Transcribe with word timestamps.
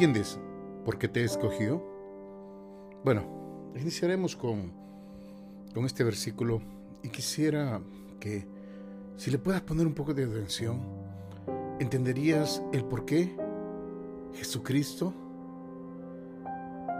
¿Entiendes 0.00 0.40
por 0.86 0.96
qué 0.96 1.08
te 1.08 1.20
he 1.20 1.24
escogido? 1.24 1.84
Bueno, 3.04 3.70
iniciaremos 3.78 4.34
con, 4.34 4.72
con 5.74 5.84
este 5.84 6.04
versículo 6.04 6.62
y 7.02 7.10
quisiera 7.10 7.82
que 8.18 8.46
si 9.18 9.30
le 9.30 9.36
puedas 9.36 9.60
poner 9.60 9.86
un 9.86 9.92
poco 9.92 10.14
de 10.14 10.24
atención, 10.24 10.80
entenderías 11.80 12.62
el 12.72 12.82
por 12.86 13.04
qué 13.04 13.36
Jesucristo, 14.32 15.12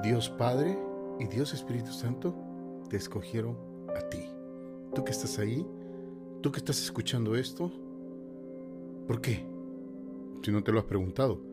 Dios 0.02 0.28
Padre 0.28 0.78
y 1.18 1.24
Dios 1.24 1.54
Espíritu 1.54 1.92
Santo 1.92 2.34
te 2.90 2.98
escogieron 2.98 3.56
a 3.96 4.10
ti. 4.10 4.26
Tú 4.94 5.04
que 5.04 5.12
estás 5.12 5.38
ahí, 5.38 5.66
tú 6.42 6.52
que 6.52 6.58
estás 6.58 6.82
escuchando 6.82 7.34
esto, 7.34 7.72
¿por 9.06 9.22
qué? 9.22 9.42
Si 10.42 10.52
no 10.52 10.62
te 10.62 10.70
lo 10.70 10.80
has 10.80 10.84
preguntado, 10.84 11.49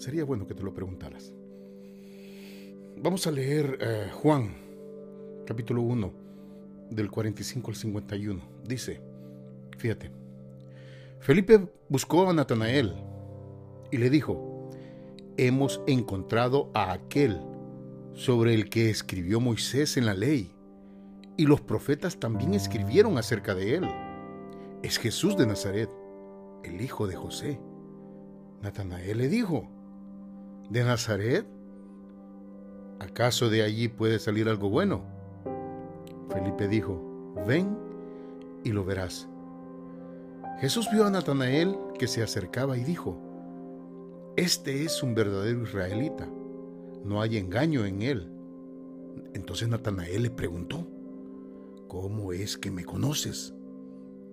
sería 0.00 0.24
bueno 0.24 0.46
que 0.46 0.54
te 0.54 0.62
lo 0.62 0.72
preguntaras. 0.72 1.32
Vamos 2.96 3.26
a 3.26 3.30
leer 3.30 3.78
eh, 3.80 4.10
Juan, 4.12 4.54
capítulo 5.46 5.82
1, 5.82 6.12
del 6.90 7.10
45 7.10 7.70
al 7.70 7.76
51. 7.76 8.42
Dice, 8.64 9.00
fíjate, 9.76 10.10
Felipe 11.20 11.68
buscó 11.88 12.28
a 12.28 12.32
Natanael 12.32 12.94
y 13.90 13.98
le 13.98 14.08
dijo, 14.08 14.70
hemos 15.36 15.82
encontrado 15.86 16.70
a 16.74 16.92
aquel 16.92 17.38
sobre 18.14 18.54
el 18.54 18.70
que 18.70 18.90
escribió 18.90 19.38
Moisés 19.38 19.96
en 19.96 20.06
la 20.06 20.14
ley, 20.14 20.50
y 21.36 21.46
los 21.46 21.60
profetas 21.60 22.18
también 22.18 22.54
escribieron 22.54 23.16
acerca 23.16 23.54
de 23.54 23.76
él. 23.76 23.88
Es 24.82 24.98
Jesús 24.98 25.36
de 25.36 25.46
Nazaret, 25.46 25.90
el 26.64 26.80
hijo 26.80 27.06
de 27.06 27.16
José. 27.16 27.60
Natanael 28.60 29.16
le 29.16 29.28
dijo, 29.28 29.79
¿de 30.70 30.84
Nazaret? 30.84 31.46
¿Acaso 33.00 33.50
de 33.50 33.62
allí 33.62 33.88
puede 33.88 34.18
salir 34.18 34.48
algo 34.48 34.70
bueno? 34.70 35.02
Felipe 36.30 36.68
dijo, 36.68 37.34
ven 37.46 37.76
y 38.62 38.70
lo 38.70 38.84
verás. 38.84 39.28
Jesús 40.60 40.88
vio 40.92 41.04
a 41.04 41.10
Natanael 41.10 41.76
que 41.98 42.06
se 42.06 42.22
acercaba 42.22 42.76
y 42.76 42.84
dijo, 42.84 43.18
Este 44.36 44.84
es 44.84 45.02
un 45.02 45.14
verdadero 45.14 45.64
israelita, 45.64 46.28
no 47.04 47.20
hay 47.20 47.36
engaño 47.36 47.84
en 47.84 48.02
él. 48.02 48.32
Entonces 49.34 49.68
Natanael 49.68 50.22
le 50.22 50.30
preguntó, 50.30 50.86
¿cómo 51.88 52.32
es 52.32 52.56
que 52.56 52.70
me 52.70 52.84
conoces? 52.84 53.54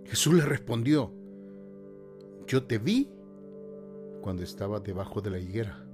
Jesús 0.06 0.36
le 0.36 0.46
respondió, 0.46 1.12
yo 2.46 2.64
te 2.64 2.78
vi 2.78 3.10
cuando 4.22 4.44
estaba 4.44 4.80
debajo 4.80 5.22
de 5.22 5.32
la 5.32 5.40
higuera, 5.40 5.87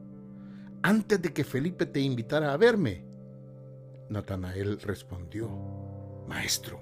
antes 0.84 1.22
de 1.22 1.34
que 1.34 1.44
Felipe 1.46 1.86
te 1.86 2.02
invitara 2.02 2.54
a 2.54 2.58
verme. 2.58 3.06
Natanael 4.10 4.80
respondió, 4.82 5.50
Maestro, 6.28 6.80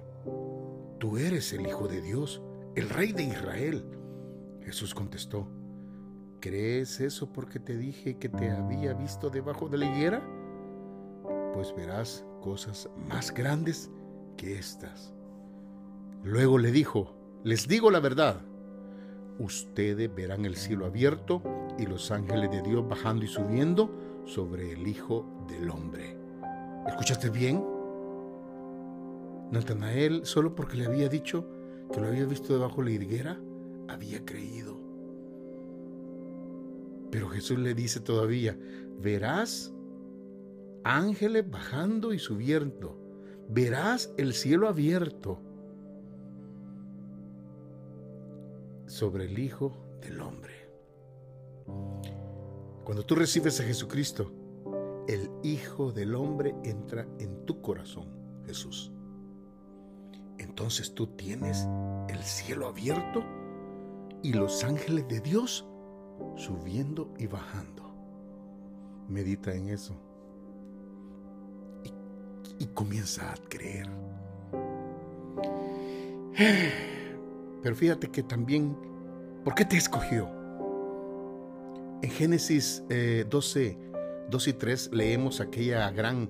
tú 0.99 1.17
eres 1.17 1.53
el 1.53 1.67
Hijo 1.67 1.87
de 1.87 2.01
Dios, 2.01 2.41
el 2.75 2.89
Rey 2.89 3.13
de 3.13 3.23
Israel. 3.23 3.85
Jesús 4.63 4.93
contestó, 4.93 5.47
¿crees 6.39 6.99
eso 6.99 7.31
porque 7.31 7.59
te 7.59 7.77
dije 7.77 8.17
que 8.17 8.27
te 8.27 8.49
había 8.49 8.93
visto 8.93 9.29
debajo 9.29 9.69
de 9.69 9.77
la 9.77 9.85
higuera? 9.85 10.21
Pues 11.53 11.73
verás 11.75 12.25
cosas 12.41 12.89
más 13.07 13.31
grandes 13.31 13.91
que 14.35 14.57
estas. 14.57 15.13
Luego 16.23 16.57
le 16.57 16.71
dijo, 16.71 17.15
les 17.43 17.67
digo 17.67 17.91
la 17.91 17.99
verdad, 17.99 18.41
ustedes 19.39 20.13
verán 20.13 20.45
el 20.45 20.55
cielo 20.55 20.85
abierto 20.85 21.41
y 21.77 21.85
los 21.85 22.11
ángeles 22.11 22.51
de 22.51 22.61
Dios 22.61 22.87
bajando 22.87 23.25
y 23.25 23.27
subiendo 23.27 23.91
sobre 24.25 24.73
el 24.73 24.87
Hijo 24.87 25.25
del 25.47 25.69
Hombre. 25.69 26.17
¿Escuchaste 26.87 27.29
bien? 27.29 27.63
Natanael, 29.51 30.25
solo 30.25 30.55
porque 30.55 30.77
le 30.77 30.85
había 30.85 31.09
dicho 31.09 31.45
que 31.91 31.99
lo 31.99 32.07
había 32.07 32.25
visto 32.25 32.53
debajo 32.53 32.81
de 32.81 32.89
la 32.89 33.03
higuera, 33.03 33.39
había 33.89 34.23
creído. 34.25 34.79
Pero 37.11 37.27
Jesús 37.27 37.59
le 37.59 37.73
dice 37.73 37.99
todavía, 37.99 38.57
verás 38.99 39.73
ángeles 40.83 41.49
bajando 41.49 42.13
y 42.13 42.19
subiendo, 42.19 42.97
verás 43.49 44.13
el 44.17 44.33
cielo 44.33 44.69
abierto 44.69 45.41
sobre 48.91 49.23
el 49.23 49.39
Hijo 49.39 49.71
del 50.01 50.19
Hombre. 50.19 50.53
Cuando 52.83 53.05
tú 53.05 53.15
recibes 53.15 53.57
a 53.61 53.63
Jesucristo, 53.63 54.29
el 55.07 55.31
Hijo 55.43 55.93
del 55.93 56.13
Hombre 56.13 56.53
entra 56.65 57.07
en 57.17 57.45
tu 57.45 57.61
corazón, 57.61 58.09
Jesús. 58.45 58.91
Entonces 60.37 60.93
tú 60.93 61.07
tienes 61.07 61.65
el 62.09 62.21
cielo 62.23 62.67
abierto 62.67 63.23
y 64.21 64.33
los 64.33 64.61
ángeles 64.65 65.07
de 65.07 65.21
Dios 65.21 65.65
subiendo 66.35 67.13
y 67.17 67.27
bajando. 67.27 67.95
Medita 69.07 69.53
en 69.55 69.69
eso 69.69 69.95
y, 71.85 72.63
y 72.63 72.67
comienza 72.67 73.31
a 73.31 73.37
creer. 73.47 73.89
Pero 77.61 77.75
fíjate 77.75 78.09
que 78.09 78.23
también, 78.23 78.75
¿por 79.43 79.53
qué 79.55 79.65
te 79.65 79.77
escogió? 79.77 80.29
En 82.01 82.09
Génesis 82.09 82.83
12, 83.29 83.65
eh, 83.67 83.77
2 84.29 84.47
y 84.47 84.53
3 84.53 84.89
leemos 84.93 85.39
aquella 85.39 85.89
gran 85.91 86.29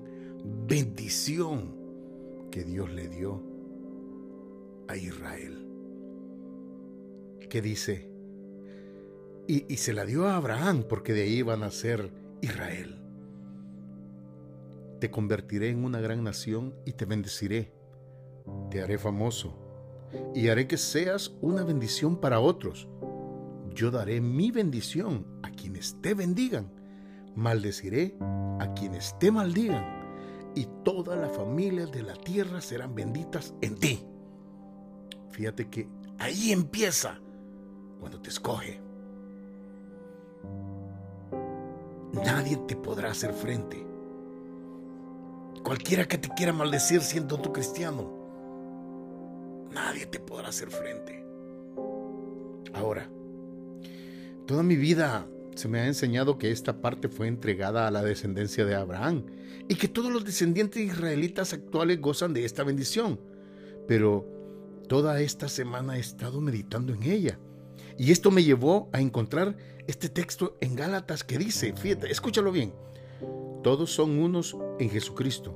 bendición 0.66 1.74
que 2.50 2.64
Dios 2.64 2.90
le 2.92 3.08
dio 3.08 3.42
a 4.88 4.96
Israel. 4.96 5.66
Que 7.48 7.62
dice, 7.62 8.10
y, 9.46 9.72
y 9.72 9.76
se 9.78 9.94
la 9.94 10.04
dio 10.04 10.26
a 10.26 10.36
Abraham 10.36 10.84
porque 10.86 11.14
de 11.14 11.22
ahí 11.22 11.38
iban 11.38 11.62
a 11.62 11.70
ser 11.70 12.10
Israel. 12.42 12.98
Te 15.00 15.10
convertiré 15.10 15.70
en 15.70 15.84
una 15.84 16.00
gran 16.00 16.22
nación 16.22 16.74
y 16.84 16.92
te 16.92 17.06
bendeciré. 17.06 17.72
Te 18.70 18.82
haré 18.82 18.98
famoso 18.98 19.61
y 20.34 20.48
haré 20.48 20.66
que 20.66 20.76
seas 20.76 21.32
una 21.40 21.64
bendición 21.64 22.16
para 22.16 22.40
otros. 22.40 22.88
Yo 23.74 23.90
daré 23.90 24.20
mi 24.20 24.50
bendición 24.50 25.26
a 25.42 25.50
quienes 25.50 26.00
te 26.00 26.14
bendigan, 26.14 26.72
maldeciré 27.34 28.16
a 28.60 28.72
quienes 28.74 29.18
te 29.18 29.30
maldigan, 29.30 30.02
y 30.54 30.66
todas 30.84 31.18
las 31.18 31.34
familias 31.34 31.90
de 31.90 32.02
la 32.02 32.14
tierra 32.14 32.60
serán 32.60 32.94
benditas 32.94 33.54
en 33.62 33.76
ti. 33.76 34.04
Fíjate 35.30 35.68
que 35.68 35.88
ahí 36.18 36.52
empieza 36.52 37.18
cuando 37.98 38.20
te 38.20 38.28
escoge. 38.28 38.80
Nadie 42.12 42.58
te 42.68 42.76
podrá 42.76 43.10
hacer 43.10 43.32
frente. 43.32 43.86
Cualquiera 45.64 46.06
que 46.06 46.18
te 46.18 46.28
quiera 46.28 46.52
maldecir 46.52 47.00
siendo 47.00 47.40
tu 47.40 47.52
cristiano, 47.52 48.21
nadie 49.72 50.06
te 50.06 50.20
podrá 50.20 50.48
hacer 50.48 50.70
frente. 50.70 51.24
Ahora, 52.74 53.10
toda 54.46 54.62
mi 54.62 54.76
vida 54.76 55.26
se 55.54 55.68
me 55.68 55.80
ha 55.80 55.86
enseñado 55.86 56.38
que 56.38 56.50
esta 56.50 56.80
parte 56.80 57.08
fue 57.08 57.28
entregada 57.28 57.86
a 57.86 57.90
la 57.90 58.02
descendencia 58.02 58.64
de 58.64 58.74
Abraham 58.74 59.26
y 59.68 59.74
que 59.74 59.88
todos 59.88 60.10
los 60.10 60.24
descendientes 60.24 60.82
israelitas 60.82 61.52
actuales 61.52 62.00
gozan 62.00 62.32
de 62.32 62.44
esta 62.44 62.64
bendición. 62.64 63.20
Pero 63.86 64.26
toda 64.88 65.20
esta 65.20 65.48
semana 65.48 65.96
he 65.96 66.00
estado 66.00 66.40
meditando 66.40 66.94
en 66.94 67.02
ella. 67.02 67.38
Y 67.98 68.10
esto 68.10 68.30
me 68.30 68.42
llevó 68.42 68.88
a 68.92 69.00
encontrar 69.00 69.56
este 69.86 70.08
texto 70.08 70.56
en 70.60 70.74
Gálatas 70.74 71.24
que 71.24 71.38
dice, 71.38 71.74
fíjate, 71.76 72.10
escúchalo 72.10 72.52
bien, 72.52 72.72
todos 73.62 73.92
son 73.92 74.18
unos 74.18 74.56
en 74.78 74.90
Jesucristo. 74.90 75.54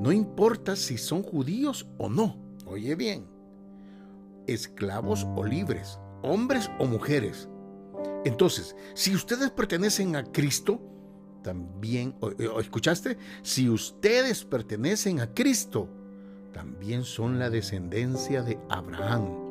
No 0.00 0.12
importa 0.12 0.76
si 0.76 0.98
son 0.98 1.22
judíos 1.22 1.86
o 1.98 2.08
no, 2.08 2.38
oye 2.66 2.94
bien, 2.94 3.26
esclavos 4.46 5.26
o 5.36 5.44
libres, 5.44 5.98
hombres 6.22 6.70
o 6.78 6.86
mujeres. 6.86 7.48
Entonces, 8.24 8.74
si 8.94 9.14
ustedes 9.14 9.50
pertenecen 9.50 10.16
a 10.16 10.24
Cristo, 10.24 10.80
también, 11.42 12.16
¿escuchaste? 12.58 13.18
Si 13.42 13.68
ustedes 13.68 14.44
pertenecen 14.44 15.20
a 15.20 15.32
Cristo, 15.32 15.88
también 16.52 17.04
son 17.04 17.38
la 17.38 17.50
descendencia 17.50 18.42
de 18.42 18.58
Abraham. 18.68 19.46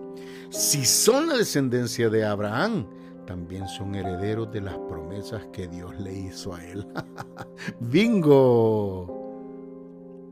Si 0.49 0.83
son 0.83 1.29
la 1.29 1.37
descendencia 1.37 2.09
de 2.09 2.25
Abraham, 2.25 2.87
también 3.25 3.67
son 3.67 3.95
herederos 3.95 4.51
de 4.51 4.61
las 4.61 4.77
promesas 4.77 5.45
que 5.53 5.67
Dios 5.67 5.97
le 5.99 6.13
hizo 6.13 6.53
a 6.53 6.63
él. 6.65 6.85
¡Bingo! 7.79 9.23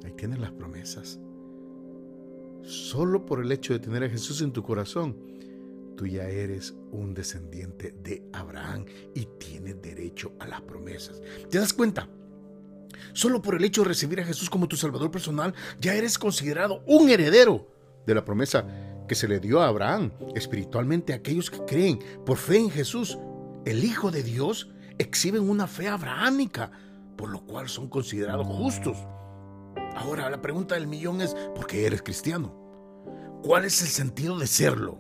Ahí 0.04 0.12
tienen 0.14 0.42
las 0.42 0.52
promesas. 0.52 1.20
Solo 2.64 3.26
por 3.26 3.42
el 3.42 3.52
hecho 3.52 3.74
de 3.74 3.80
tener 3.80 4.04
a 4.04 4.10
Jesús 4.10 4.42
en 4.42 4.52
tu 4.52 4.64
corazón, 4.64 5.16
tú 5.96 6.08
ya 6.08 6.28
eres 6.28 6.74
un 6.92 7.14
descendiente 7.14 7.94
de 8.04 8.24
Abraham 8.34 8.86
y 9.14 9.26
tienes 9.40 9.82
derecho 9.82 10.34
a 10.40 10.48
las 10.48 10.62
promesas. 10.62 11.22
¿Te 11.50 11.60
das 11.60 11.74
cuenta? 11.74 12.10
Solo 13.14 13.42
por 13.42 13.56
el 13.56 13.64
hecho 13.64 13.82
de 13.82 13.90
recibir 13.90 14.20
a 14.22 14.26
Jesús 14.26 14.50
como 14.50 14.68
tu 14.68 14.76
Salvador 14.76 15.12
personal, 15.12 15.54
ya 15.80 15.94
eres 15.96 16.18
considerado 16.18 16.84
un 16.88 17.10
heredero 17.10 17.68
de 18.06 18.16
la 18.16 18.26
promesa 18.26 18.66
que 19.08 19.16
se 19.16 19.28
le 19.28 19.40
dio 19.40 19.62
a 19.62 19.68
Abraham. 19.68 20.12
Espiritualmente, 20.36 21.14
aquellos 21.14 21.50
que 21.50 21.64
creen 21.66 22.00
por 22.26 22.38
fe 22.38 22.58
en 22.58 22.70
Jesús, 22.70 23.18
el 23.66 23.84
Hijo 23.84 24.12
de 24.12 24.24
Dios, 24.24 24.70
exhiben 24.98 25.50
una 25.50 25.68
fe 25.68 25.88
abrahámica, 25.88 26.72
por 27.18 27.30
lo 27.30 27.42
cual 27.46 27.70
son 27.70 27.90
considerados 27.90 28.48
justos. 28.48 28.98
Ahora, 29.96 30.30
la 30.30 30.42
pregunta 30.42 30.76
del 30.76 30.88
millón 30.88 31.22
es, 31.22 31.36
¿por 31.56 31.68
qué 31.68 31.86
eres 31.86 32.02
cristiano? 32.02 32.54
¿Cuál 33.44 33.66
es 33.66 33.82
el 33.82 33.88
sentido 33.88 34.38
de 34.40 34.48
serlo? 34.48 34.98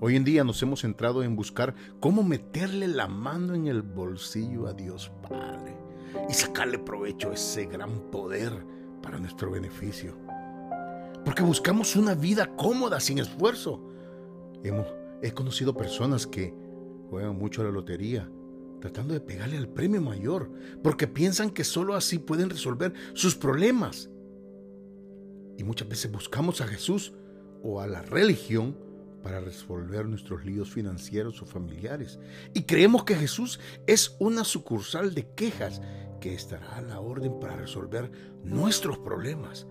Hoy 0.00 0.16
en 0.16 0.24
día 0.24 0.44
nos 0.44 0.62
hemos 0.62 0.80
centrado 0.80 1.22
en 1.22 1.36
buscar 1.36 1.74
cómo 2.00 2.22
meterle 2.22 2.88
la 2.88 3.08
mano 3.08 3.54
en 3.54 3.66
el 3.66 3.82
bolsillo 3.82 4.66
a 4.66 4.72
Dios 4.72 5.10
Padre 5.28 5.76
y 6.28 6.32
sacarle 6.34 6.78
provecho 6.78 7.30
a 7.30 7.34
ese 7.34 7.66
gran 7.66 8.10
poder 8.10 8.52
para 9.02 9.18
nuestro 9.18 9.50
beneficio. 9.50 10.16
Porque 11.24 11.42
buscamos 11.42 11.96
una 11.96 12.14
vida 12.14 12.54
cómoda, 12.56 13.00
sin 13.00 13.18
esfuerzo. 13.18 13.82
He 15.22 15.32
conocido 15.32 15.74
personas 15.74 16.26
que 16.26 16.54
juegan 17.08 17.36
mucho 17.36 17.62
a 17.62 17.64
la 17.64 17.70
lotería, 17.70 18.28
tratando 18.84 19.14
de 19.14 19.20
pegarle 19.20 19.56
al 19.56 19.66
premio 19.66 20.02
mayor, 20.02 20.50
porque 20.82 21.08
piensan 21.08 21.48
que 21.48 21.64
solo 21.64 21.94
así 21.94 22.18
pueden 22.18 22.50
resolver 22.50 22.92
sus 23.14 23.34
problemas. 23.34 24.10
Y 25.56 25.64
muchas 25.64 25.88
veces 25.88 26.12
buscamos 26.12 26.60
a 26.60 26.66
Jesús 26.66 27.14
o 27.62 27.80
a 27.80 27.86
la 27.86 28.02
religión 28.02 28.76
para 29.22 29.40
resolver 29.40 30.04
nuestros 30.04 30.44
líos 30.44 30.70
financieros 30.70 31.40
o 31.40 31.46
familiares. 31.46 32.18
Y 32.52 32.64
creemos 32.64 33.04
que 33.04 33.14
Jesús 33.14 33.58
es 33.86 34.16
una 34.18 34.44
sucursal 34.44 35.14
de 35.14 35.30
quejas 35.34 35.80
que 36.20 36.34
estará 36.34 36.76
a 36.76 36.82
la 36.82 37.00
orden 37.00 37.40
para 37.40 37.56
resolver 37.56 38.10
nuestros 38.44 38.98
problemas. 38.98 39.66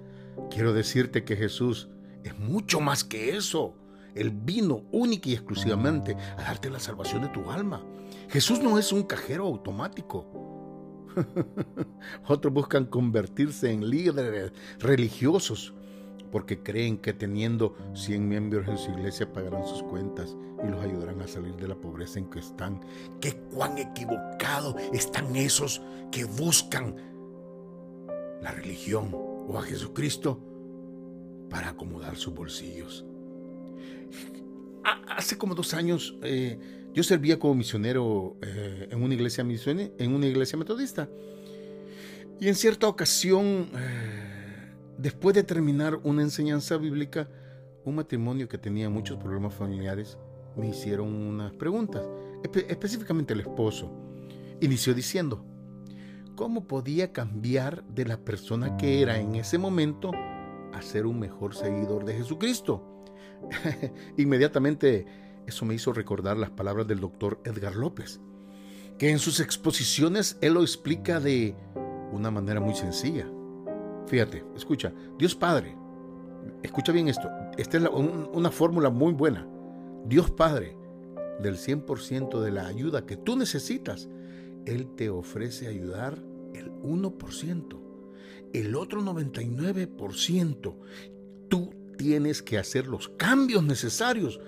Quiero 0.50 0.74
decirte 0.74 1.24
que 1.24 1.36
Jesús 1.36 1.88
es 2.24 2.36
mucho 2.40 2.80
más 2.80 3.04
que 3.04 3.38
eso. 3.38 3.76
Él 4.16 4.32
vino 4.32 4.88
única 4.92 5.30
y 5.30 5.34
exclusivamente 5.34 6.18
a 6.36 6.42
darte 6.42 6.72
la 6.72 6.80
salvación 6.80 7.22
de 7.22 7.28
tu 7.28 7.52
alma. 7.52 7.86
Jesús 8.34 8.60
no 8.64 8.80
es 8.80 8.92
un 8.92 9.04
cajero 9.04 9.46
automático. 9.46 10.26
Otros 12.28 12.52
buscan 12.52 12.86
convertirse 12.86 13.72
en 13.72 13.88
líderes 13.88 14.52
religiosos 14.80 15.76
porque 16.32 16.64
creen 16.64 16.98
que 16.98 17.14
teniendo 17.14 17.76
100 17.94 18.28
miembros 18.28 18.68
en 18.68 18.80
su 18.80 18.90
iglesia 18.90 19.32
pagarán 19.32 19.68
sus 19.68 19.84
cuentas 19.84 20.36
y 20.64 20.68
los 20.68 20.84
ayudarán 20.84 21.22
a 21.22 21.28
salir 21.28 21.56
de 21.58 21.68
la 21.68 21.76
pobreza 21.76 22.18
en 22.18 22.28
que 22.32 22.40
están. 22.40 22.82
Qué 23.22 23.34
cuán 23.54 23.78
equivocado 23.78 24.78
están 24.92 25.36
esos 25.36 25.84
que 26.12 26.26
buscan 26.26 26.96
la 28.42 28.50
religión 28.50 29.12
o 29.14 29.60
a 29.60 29.62
Jesucristo 29.62 30.40
para 31.52 31.70
acomodar 31.70 32.16
sus 32.16 32.34
bolsillos. 32.34 33.06
Hace 35.08 35.38
como 35.38 35.54
dos 35.54 35.76
años 35.76 36.18
eh, 36.24 36.83
yo 36.94 37.04
servía 37.04 37.40
como 37.40 37.56
misionero 37.56 38.38
eh, 38.42 38.88
en, 38.92 39.02
una 39.02 39.14
iglesia 39.14 39.44
en 39.44 40.14
una 40.14 40.28
iglesia 40.28 40.58
metodista. 40.58 41.10
Y 42.40 42.48
en 42.48 42.56
cierta 42.56 42.88
ocasión, 42.88 43.70
eh, 43.76 44.74
después 44.98 45.36
de 45.36 45.44
terminar 45.44 46.00
una 46.04 46.22
enseñanza 46.22 46.78
bíblica, 46.78 47.28
un 47.86 47.96
matrimonio 47.96 48.48
que 48.48 48.58
tenía 48.58 48.90
muchos 48.90 49.18
problemas 49.18 49.54
familiares 49.54 50.18
me 50.56 50.70
hicieron 50.70 51.14
unas 51.14 51.52
preguntas, 51.54 52.04
específicamente 52.44 53.34
el 53.34 53.42
esposo. 53.42 53.92
Inició 54.62 54.94
diciendo, 54.94 55.46
¿cómo 56.36 56.68
podía 56.68 57.12
cambiar 57.12 57.84
de 57.86 58.06
la 58.06 58.18
persona 58.18 58.78
que 58.78 59.02
era 59.02 59.18
en 59.18 59.36
ese 59.36 59.58
momento 59.58 60.12
a 60.74 60.82
ser 60.82 61.06
un 61.06 61.20
mejor 61.20 61.56
seguidor 61.56 62.06
de 62.06 62.14
Jesucristo? 62.14 63.04
Inmediatamente 64.18 65.06
eso 65.48 65.66
me 65.66 65.76
hizo 65.76 65.94
recordar 65.94 66.38
las 66.38 66.50
palabras 66.50 66.88
del 66.88 67.00
doctor 67.00 67.40
Edgar 67.44 67.76
López, 67.76 68.20
que 68.98 69.10
en 69.10 69.20
sus 69.20 69.40
exposiciones 69.40 70.38
él 70.42 70.54
lo 70.54 70.62
explica 70.62 71.20
de 71.20 71.56
una 72.12 72.32
manera 72.32 72.60
muy 72.60 72.76
sencilla. 72.76 73.28
Fíjate, 74.08 74.44
escucha, 74.56 74.94
Dios 75.18 75.36
Padre, 75.36 75.76
escucha 76.62 76.92
bien 76.92 77.08
esto, 77.08 77.30
esta 77.58 77.78
es 77.78 77.84
una 77.88 78.52
fórmula 78.52 78.90
muy 78.90 79.14
buena. 79.14 79.48
Dios 80.06 80.32
Padre, 80.32 80.78
del 81.40 81.58
100% 81.58 82.42
de 82.42 82.52
la 82.52 82.68
ayuda 82.68 83.06
que 83.06 83.18
tú 83.18 83.36
necesitas, 83.36 84.10
Él 84.66 84.88
te 84.96 85.10
ofrece 85.10 85.68
ayudar 85.68 86.22
el 86.54 86.72
1%. 86.72 87.80
El 88.54 88.76
otro 88.76 89.02
99%, 89.02 90.76
tú 91.50 91.74
tienes 91.98 92.42
que 92.42 92.58
hacer 92.58 92.88
los 92.88 93.10
cambios 93.10 93.64
necesarios 93.64 94.40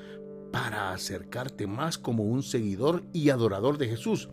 para 0.56 0.94
acercarte 0.94 1.68
más 1.68 1.98
como 1.98 2.24
un 2.24 2.42
seguidor 2.42 3.04
y 3.12 3.30
adorador 3.30 3.78
de 3.78 3.90
Jesús. 3.90 4.30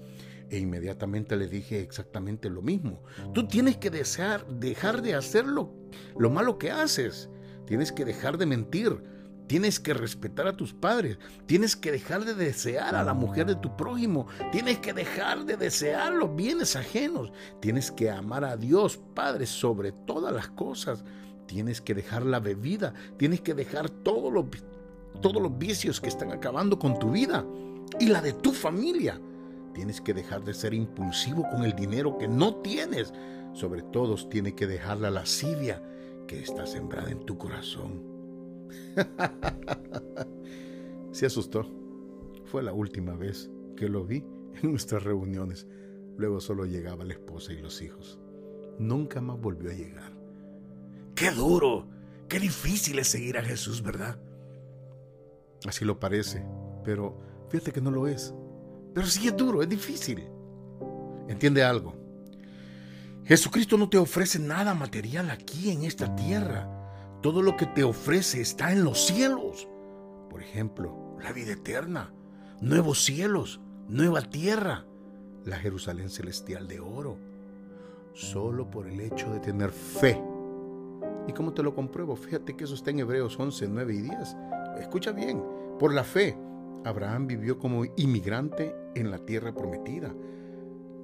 E 0.51 0.59
inmediatamente 0.61 1.35
le 1.35 1.49
dije 1.49 1.81
exactamente 1.81 2.49
lo 2.49 2.63
mismo. 2.63 3.03
Tú 3.35 3.49
tienes 3.49 3.79
que 3.79 3.91
desear, 3.91 4.47
dejar 4.47 5.03
de 5.03 5.17
hacer 5.17 5.49
lo, 5.49 5.75
lo 6.17 6.31
malo 6.31 6.59
que 6.59 6.71
haces. 6.71 7.29
Tienes 7.67 7.91
que 7.91 8.05
dejar 8.05 8.39
de 8.39 8.47
mentir. 8.47 9.03
Tienes 9.49 9.81
que 9.81 9.95
respetar 9.95 10.47
a 10.47 10.57
tus 10.57 10.73
padres. 10.73 11.19
Tienes 11.47 11.75
que 11.75 11.91
dejar 11.91 12.25
de 12.25 12.35
desear 12.35 12.95
a 12.95 13.03
la 13.03 13.15
mujer 13.15 13.47
de 13.47 13.57
tu 13.57 13.77
prójimo. 13.77 14.29
Tienes 14.53 14.79
que 14.79 14.93
dejar 14.93 15.45
de 15.45 15.57
desear 15.57 16.13
los 16.13 16.37
bienes 16.37 16.77
ajenos. 16.77 17.33
Tienes 17.61 17.91
que 17.91 18.11
amar 18.11 18.45
a 18.45 18.57
Dios, 18.57 18.97
Padre, 19.13 19.47
sobre 19.47 19.91
todas 19.91 20.33
las 20.33 20.51
cosas. 20.51 21.03
Tienes 21.47 21.81
que 21.81 21.95
dejar 21.95 22.25
la 22.25 22.39
bebida. 22.39 22.95
Tienes 23.17 23.41
que 23.41 23.55
dejar 23.55 23.91
todo 23.91 24.31
lo 24.31 24.49
todos 25.23 25.41
los 25.41 25.57
vicios 25.57 26.01
que 26.01 26.09
están 26.09 26.33
acabando 26.33 26.79
con 26.79 26.99
tu 26.99 27.13
vida 27.13 27.47
y 27.99 28.09
la 28.09 28.21
de 28.21 28.35
tu 28.35 28.53
familia. 28.53 29.19
Tienes 29.73 30.01
que 30.01 30.13
dejar 30.13 30.45
de 30.45 30.53
ser 30.53 30.75
impulsivo 30.75 31.47
con 31.51 31.65
el 31.65 31.75
dinero 31.75 32.19
que 32.19 32.29
no 32.29 32.57
tienes. 32.57 33.15
Sobre 33.55 33.83
todo, 33.83 34.17
tienes 34.29 34.55
que 34.55 34.67
dejar 34.67 34.99
la 34.99 35.11
lascivia 35.11 35.83
que 36.27 36.41
está 36.41 36.67
sembrada 36.67 37.11
en 37.11 37.25
tu 37.25 37.39
corazón. 37.39 38.03
Se 41.13 41.27
asustó. 41.27 41.67
Fue 42.45 42.63
la 42.63 42.75
última 42.75 43.15
vez 43.15 43.51
que 43.77 43.89
lo 43.89 44.05
vi 44.05 44.25
en 44.63 44.71
nuestras 44.71 45.03
reuniones. 45.03 45.67
Luego 46.19 46.41
solo 46.41 46.67
llegaba 46.67 47.05
la 47.05 47.15
esposa 47.15 47.53
y 47.53 47.63
los 47.63 47.81
hijos. 47.81 48.19
Nunca 48.79 49.21
más 49.21 49.41
volvió 49.41 49.71
a 49.71 49.75
llegar. 49.75 50.13
Qué 51.15 51.31
duro, 51.31 51.87
qué 52.29 52.39
difícil 52.39 52.99
es 52.99 53.09
seguir 53.09 53.39
a 53.39 53.43
Jesús, 53.43 53.83
¿verdad? 53.83 54.19
Así 55.67 55.85
lo 55.85 55.99
parece, 55.99 56.45
pero 56.85 57.19
fíjate 57.49 57.73
que 57.73 57.81
no 57.81 57.91
lo 57.91 58.07
es. 58.07 58.35
Pero 58.95 59.07
sí 59.07 59.29
es 59.29 59.37
duro, 59.37 59.63
es 59.63 59.69
difícil. 59.69 60.29
Entiende 61.29 61.63
algo. 61.63 61.95
Jesucristo 63.25 63.79
no 63.79 63.89
te 63.89 63.99
ofrece 63.99 64.39
nada 64.39 64.75
material 64.75 65.31
aquí 65.31 65.71
en 65.71 65.85
esta 65.85 66.15
tierra. 66.17 66.69
Todo 67.23 67.41
lo 67.41 67.57
que 67.57 67.67
te 67.67 67.85
ofrece 67.85 68.41
está 68.41 68.73
en 68.73 68.85
los 68.85 69.07
cielos. 69.07 69.69
Por 70.29 70.43
ejemplo, 70.43 71.17
la 71.23 71.33
vida 71.33 71.53
eterna, 71.53 72.13
nuevos 72.61 73.05
cielos, 73.05 73.61
nueva 73.89 74.23
tierra, 74.23 74.85
la 75.45 75.57
Jerusalén 75.57 76.11
celestial 76.11 76.67
de 76.67 76.81
oro. 76.81 77.17
Solo 78.13 78.69
por 78.69 78.89
el 78.89 79.01
hecho 79.01 79.33
de 79.33 79.41
tener 79.41 79.71
fe. 79.71 80.21
¿Y 81.29 81.33
cómo 81.33 81.53
te 81.53 81.63
lo 81.63 81.75
compruebo? 81.75 82.17
Fíjate 82.17 82.57
que 82.57 82.65
eso 82.65 82.75
está 82.75 82.91
en 82.91 83.01
Hebreos 83.01 83.39
11, 83.39 83.69
9 83.69 83.95
y 83.95 84.01
10. 84.03 84.37
Escucha 84.81 85.13
bien, 85.13 85.43
por 85.83 85.95
la 85.95 86.05
fe, 86.05 86.39
Abraham 86.85 87.27
vivió 87.27 87.59
como 87.59 87.85
inmigrante 87.97 88.73
en 88.95 89.11
la 89.11 89.19
tierra 89.19 89.53
prometida. 89.53 90.15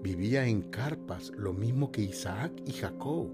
Vivía 0.04 0.46
en 0.46 0.62
carpas, 0.70 1.32
lo 1.36 1.52
mismo 1.52 1.90
que 1.90 2.02
Isaac 2.02 2.52
y 2.64 2.70
Jacob, 2.70 3.28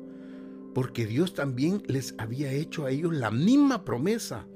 porque 0.74 1.04
Dios 1.04 1.34
también 1.34 1.82
les 1.86 2.14
había 2.16 2.50
hecho 2.50 2.86
a 2.86 2.90
ellos 2.90 3.12
la 3.12 3.30
misma 3.30 3.84
promesa. 3.84 4.46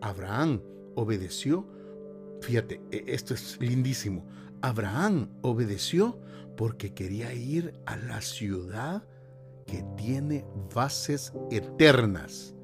Abraham 0.00 0.62
obedeció, 0.94 1.66
fíjate, 2.40 2.80
e, 2.90 3.04
esto 3.08 3.34
es 3.34 3.60
lindísimo. 3.60 4.24
Abraham 4.62 5.28
obedeció 5.42 6.18
porque 6.56 6.94
quería 6.94 7.34
ir 7.34 7.74
a 7.84 7.98
la 7.98 8.22
ciudad 8.22 9.06
que 9.66 9.84
tiene 9.98 10.46
bases 10.74 11.34
eternas 11.50 12.54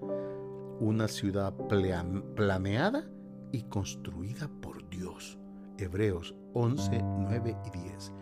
una 0.80 1.06
ciudad 1.06 1.52
planeada 1.68 3.11
y 3.52 3.62
construida 3.64 4.50
por 4.60 4.88
Dios. 4.88 5.38
Hebreos 5.78 6.34
11, 6.54 7.02
9 7.02 7.56
y 7.66 7.78
10. 7.78 8.12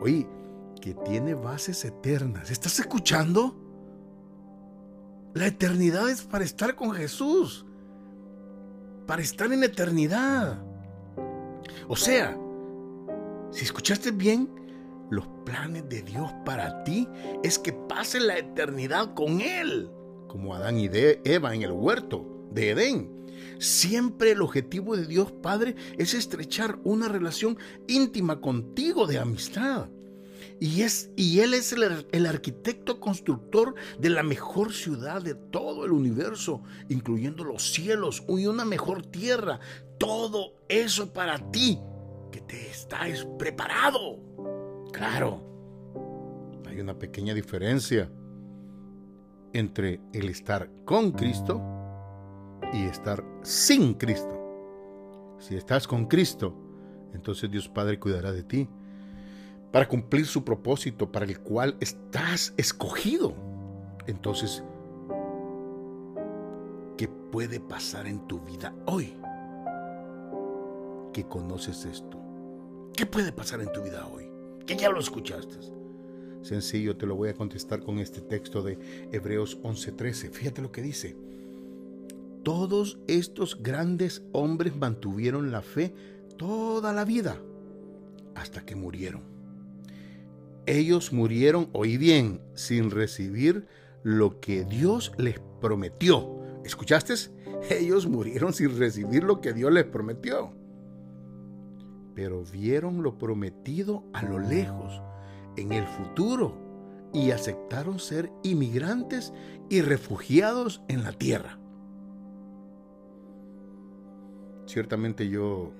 Oye, 0.00 0.28
que 0.80 0.94
tiene 0.94 1.34
bases 1.34 1.84
eternas. 1.84 2.50
¿Estás 2.50 2.78
escuchando? 2.80 3.56
La 5.34 5.46
eternidad 5.46 6.08
es 6.10 6.22
para 6.22 6.44
estar 6.44 6.74
con 6.74 6.92
Jesús, 6.92 7.64
para 9.06 9.22
estar 9.22 9.52
en 9.52 9.62
eternidad. 9.62 10.64
O 11.86 11.94
sea, 11.94 12.36
si 13.50 13.64
escuchaste 13.64 14.10
bien, 14.10 14.48
los 15.10 15.26
planes 15.44 15.88
de 15.88 16.02
Dios 16.02 16.32
para 16.44 16.82
ti 16.84 17.08
es 17.42 17.58
que 17.58 17.72
pases 17.72 18.22
la 18.22 18.38
eternidad 18.38 19.14
con 19.14 19.40
Él, 19.40 19.90
como 20.28 20.54
Adán 20.54 20.78
y 20.78 20.88
Eva 20.92 21.54
en 21.54 21.62
el 21.62 21.72
huerto 21.72 22.46
de 22.50 22.70
Edén. 22.70 23.19
Siempre 23.60 24.30
el 24.30 24.40
objetivo 24.40 24.96
de 24.96 25.06
Dios 25.06 25.32
Padre 25.32 25.76
es 25.98 26.14
estrechar 26.14 26.78
una 26.82 27.08
relación 27.08 27.58
íntima 27.88 28.40
contigo 28.40 29.06
de 29.06 29.18
amistad. 29.18 29.90
Y, 30.58 30.80
es, 30.80 31.10
y 31.14 31.40
Él 31.40 31.52
es 31.52 31.74
el, 31.74 32.06
el, 32.10 32.26
arquitecto 32.26 33.00
constructor 33.00 33.74
de 33.98 34.08
la 34.08 34.22
mejor 34.22 34.72
ciudad 34.72 35.20
de 35.20 35.34
todo 35.34 35.84
el 35.84 35.92
universo, 35.92 36.62
incluyendo 36.88 37.44
los 37.44 37.72
cielos 37.72 38.24
y 38.28 38.46
una 38.46 38.64
mejor 38.64 39.04
tierra. 39.04 39.60
Todo 39.98 40.54
eso 40.66 41.12
para 41.12 41.38
ti, 41.50 41.78
que 42.32 42.40
te 42.40 42.70
estás 42.70 43.26
preparado. 43.38 44.18
Claro, 44.90 45.42
hay 46.66 46.80
una 46.80 46.98
pequeña 46.98 47.34
diferencia 47.34 48.10
entre 49.52 50.00
el 50.14 50.30
estar 50.30 50.70
con 50.86 51.12
Cristo 51.12 51.79
y 52.72 52.84
estar 52.84 53.24
sin 53.42 53.94
Cristo. 53.94 54.36
Si 55.38 55.56
estás 55.56 55.86
con 55.86 56.06
Cristo, 56.06 56.54
entonces 57.14 57.50
Dios 57.50 57.68
Padre 57.68 57.98
cuidará 57.98 58.32
de 58.32 58.42
ti 58.42 58.68
para 59.72 59.88
cumplir 59.88 60.26
su 60.26 60.44
propósito 60.44 61.10
para 61.10 61.26
el 61.26 61.40
cual 61.40 61.76
estás 61.80 62.52
escogido. 62.56 63.34
Entonces, 64.06 64.62
¿qué 66.96 67.08
puede 67.08 67.60
pasar 67.60 68.06
en 68.06 68.26
tu 68.26 68.40
vida 68.40 68.74
hoy? 68.86 69.14
Que 71.12 71.24
conoces 71.24 71.84
esto. 71.84 72.18
¿Qué 72.94 73.06
puede 73.06 73.32
pasar 73.32 73.60
en 73.60 73.72
tu 73.72 73.82
vida 73.82 74.06
hoy? 74.06 74.30
Que 74.66 74.76
ya 74.76 74.90
lo 74.90 75.00
escuchaste. 75.00 75.56
Sencillo, 76.42 76.96
te 76.96 77.06
lo 77.06 77.16
voy 77.16 77.28
a 77.28 77.34
contestar 77.34 77.82
con 77.82 77.98
este 77.98 78.20
texto 78.20 78.62
de 78.62 78.78
Hebreos 79.12 79.58
11:13. 79.62 80.30
Fíjate 80.30 80.62
lo 80.62 80.72
que 80.72 80.82
dice. 80.82 81.16
Todos 82.42 82.98
estos 83.06 83.62
grandes 83.62 84.22
hombres 84.32 84.74
mantuvieron 84.74 85.50
la 85.50 85.60
fe 85.60 85.94
toda 86.38 86.92
la 86.94 87.04
vida 87.04 87.36
hasta 88.34 88.64
que 88.64 88.74
murieron. 88.74 89.22
Ellos 90.66 91.12
murieron, 91.12 91.68
oí 91.72 91.98
bien, 91.98 92.40
sin 92.54 92.90
recibir 92.90 93.66
lo 94.02 94.40
que 94.40 94.64
Dios 94.64 95.12
les 95.18 95.38
prometió. 95.60 96.40
¿Escuchaste? 96.64 97.14
Ellos 97.68 98.06
murieron 98.06 98.54
sin 98.54 98.78
recibir 98.78 99.24
lo 99.24 99.40
que 99.40 99.52
Dios 99.52 99.70
les 99.72 99.84
prometió. 99.84 100.52
Pero 102.14 102.44
vieron 102.44 103.02
lo 103.02 103.18
prometido 103.18 104.04
a 104.12 104.22
lo 104.22 104.38
lejos, 104.38 105.02
en 105.56 105.72
el 105.72 105.86
futuro, 105.86 106.54
y 107.12 107.32
aceptaron 107.32 107.98
ser 107.98 108.30
inmigrantes 108.42 109.32
y 109.68 109.82
refugiados 109.82 110.82
en 110.88 111.02
la 111.02 111.12
tierra. 111.12 111.59
Ciertamente 114.72 115.28
yo 115.28 115.72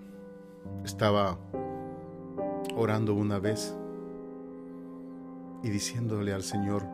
estaba 0.84 1.38
orando 2.74 3.14
una 3.14 3.38
vez 3.38 3.72
y 5.62 5.70
diciéndole 5.70 6.32
al 6.32 6.42
Señor, 6.42 6.88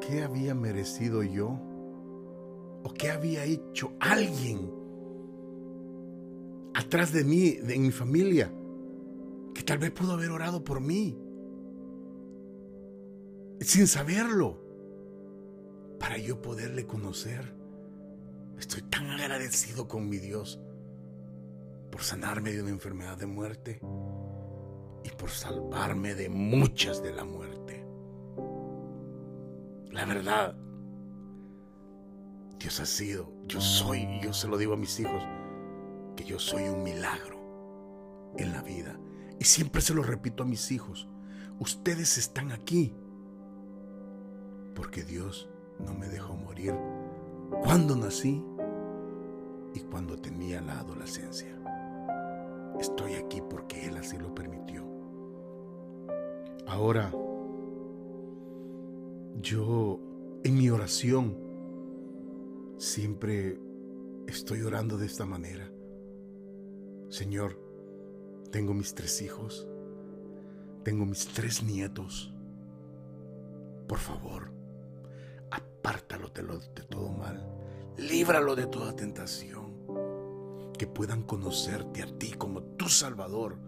¿qué 0.00 0.22
había 0.22 0.54
merecido 0.54 1.22
yo? 1.22 1.60
¿O 2.82 2.94
qué 2.96 3.10
había 3.10 3.44
hecho 3.44 3.92
alguien 4.00 4.70
atrás 6.72 7.12
de 7.12 7.24
mí, 7.24 7.56
de 7.56 7.78
mi 7.78 7.90
familia, 7.90 8.50
que 9.52 9.62
tal 9.64 9.76
vez 9.76 9.90
pudo 9.90 10.12
haber 10.12 10.30
orado 10.30 10.64
por 10.64 10.80
mí? 10.80 11.14
Sin 13.60 13.86
saberlo, 13.86 14.58
para 16.00 16.16
yo 16.16 16.40
poderle 16.40 16.86
conocer. 16.86 17.54
Estoy 18.58 18.80
tan 18.80 19.10
agradecido 19.10 19.88
con 19.88 20.08
mi 20.08 20.16
Dios 20.16 20.62
por 21.90 22.02
sanarme 22.02 22.52
de 22.52 22.62
una 22.62 22.70
enfermedad 22.70 23.16
de 23.16 23.26
muerte 23.26 23.80
y 25.04 25.10
por 25.16 25.30
salvarme 25.30 26.14
de 26.14 26.28
muchas 26.28 27.02
de 27.02 27.12
la 27.12 27.24
muerte. 27.24 27.86
La 29.90 30.04
verdad, 30.04 30.56
Dios 32.58 32.80
ha 32.80 32.86
sido, 32.86 33.32
yo 33.46 33.60
soy, 33.60 34.00
y 34.00 34.20
yo 34.20 34.32
se 34.32 34.48
lo 34.48 34.58
digo 34.58 34.74
a 34.74 34.76
mis 34.76 34.98
hijos, 35.00 35.22
que 36.16 36.24
yo 36.24 36.38
soy 36.38 36.64
un 36.64 36.82
milagro 36.82 38.34
en 38.36 38.52
la 38.52 38.62
vida. 38.62 38.98
Y 39.38 39.44
siempre 39.44 39.80
se 39.80 39.94
lo 39.94 40.02
repito 40.02 40.42
a 40.42 40.46
mis 40.46 40.70
hijos, 40.72 41.08
ustedes 41.58 42.18
están 42.18 42.52
aquí 42.52 42.94
porque 44.74 45.02
Dios 45.02 45.48
no 45.78 45.94
me 45.94 46.06
dejó 46.08 46.36
morir 46.36 46.74
cuando 47.62 47.96
nací 47.96 48.44
y 49.74 49.80
cuando 49.80 50.16
tenía 50.16 50.60
la 50.60 50.80
adolescencia. 50.80 51.58
Estoy 52.80 53.14
aquí 53.14 53.42
porque 53.48 53.86
Él 53.86 53.96
así 53.96 54.18
lo 54.18 54.34
permitió. 54.34 54.84
Ahora, 56.66 57.12
yo 59.40 60.00
en 60.44 60.58
mi 60.58 60.68
oración 60.70 61.36
siempre 62.78 63.58
estoy 64.26 64.62
orando 64.62 64.98
de 64.98 65.06
esta 65.06 65.24
manera. 65.24 65.70
Señor, 67.08 67.58
tengo 68.50 68.74
mis 68.74 68.94
tres 68.94 69.22
hijos, 69.22 69.68
tengo 70.82 71.06
mis 71.06 71.26
tres 71.28 71.62
nietos. 71.62 72.34
Por 73.86 73.98
favor, 73.98 74.50
apártalo 75.50 76.28
de, 76.28 76.82
todo 76.82 77.08
mal, 77.10 77.48
líbralo 77.96 78.56
de 78.56 78.66
toda 78.66 78.94
tentación 78.94 79.65
que 80.76 80.86
puedan 80.86 81.22
conocerte 81.22 82.02
a 82.02 82.06
ti 82.18 82.32
como 82.32 82.62
tu 82.62 82.88
Salvador, 82.88 83.58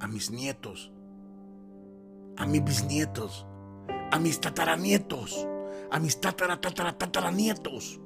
a 0.00 0.06
mis 0.06 0.30
nietos, 0.30 0.92
a 2.36 2.46
mis 2.46 2.64
bisnietos, 2.64 3.46
a 4.10 4.18
mis 4.18 4.40
tataranietos, 4.40 5.46
a 5.90 5.98
mis 5.98 6.20
tatara, 6.20 6.60
tatara, 6.60 6.96
tataranietos. 6.96 8.00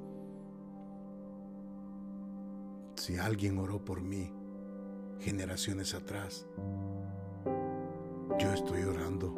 Si 2.96 3.18
alguien 3.18 3.58
oró 3.58 3.84
por 3.84 4.00
mí 4.00 4.32
generaciones 5.20 5.94
atrás, 5.94 6.46
yo 8.38 8.52
estoy 8.52 8.82
orando 8.82 9.34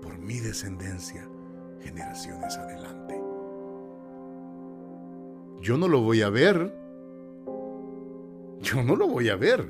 por 0.00 0.18
mi 0.18 0.38
descendencia 0.40 1.28
generaciones 1.80 2.56
adelante. 2.56 3.20
Yo 5.60 5.76
no 5.76 5.88
lo 5.88 6.00
voy 6.00 6.22
a 6.22 6.30
ver, 6.30 6.81
yo 8.62 8.82
no 8.82 8.96
lo 8.96 9.08
voy 9.08 9.28
a 9.28 9.36
ver. 9.36 9.66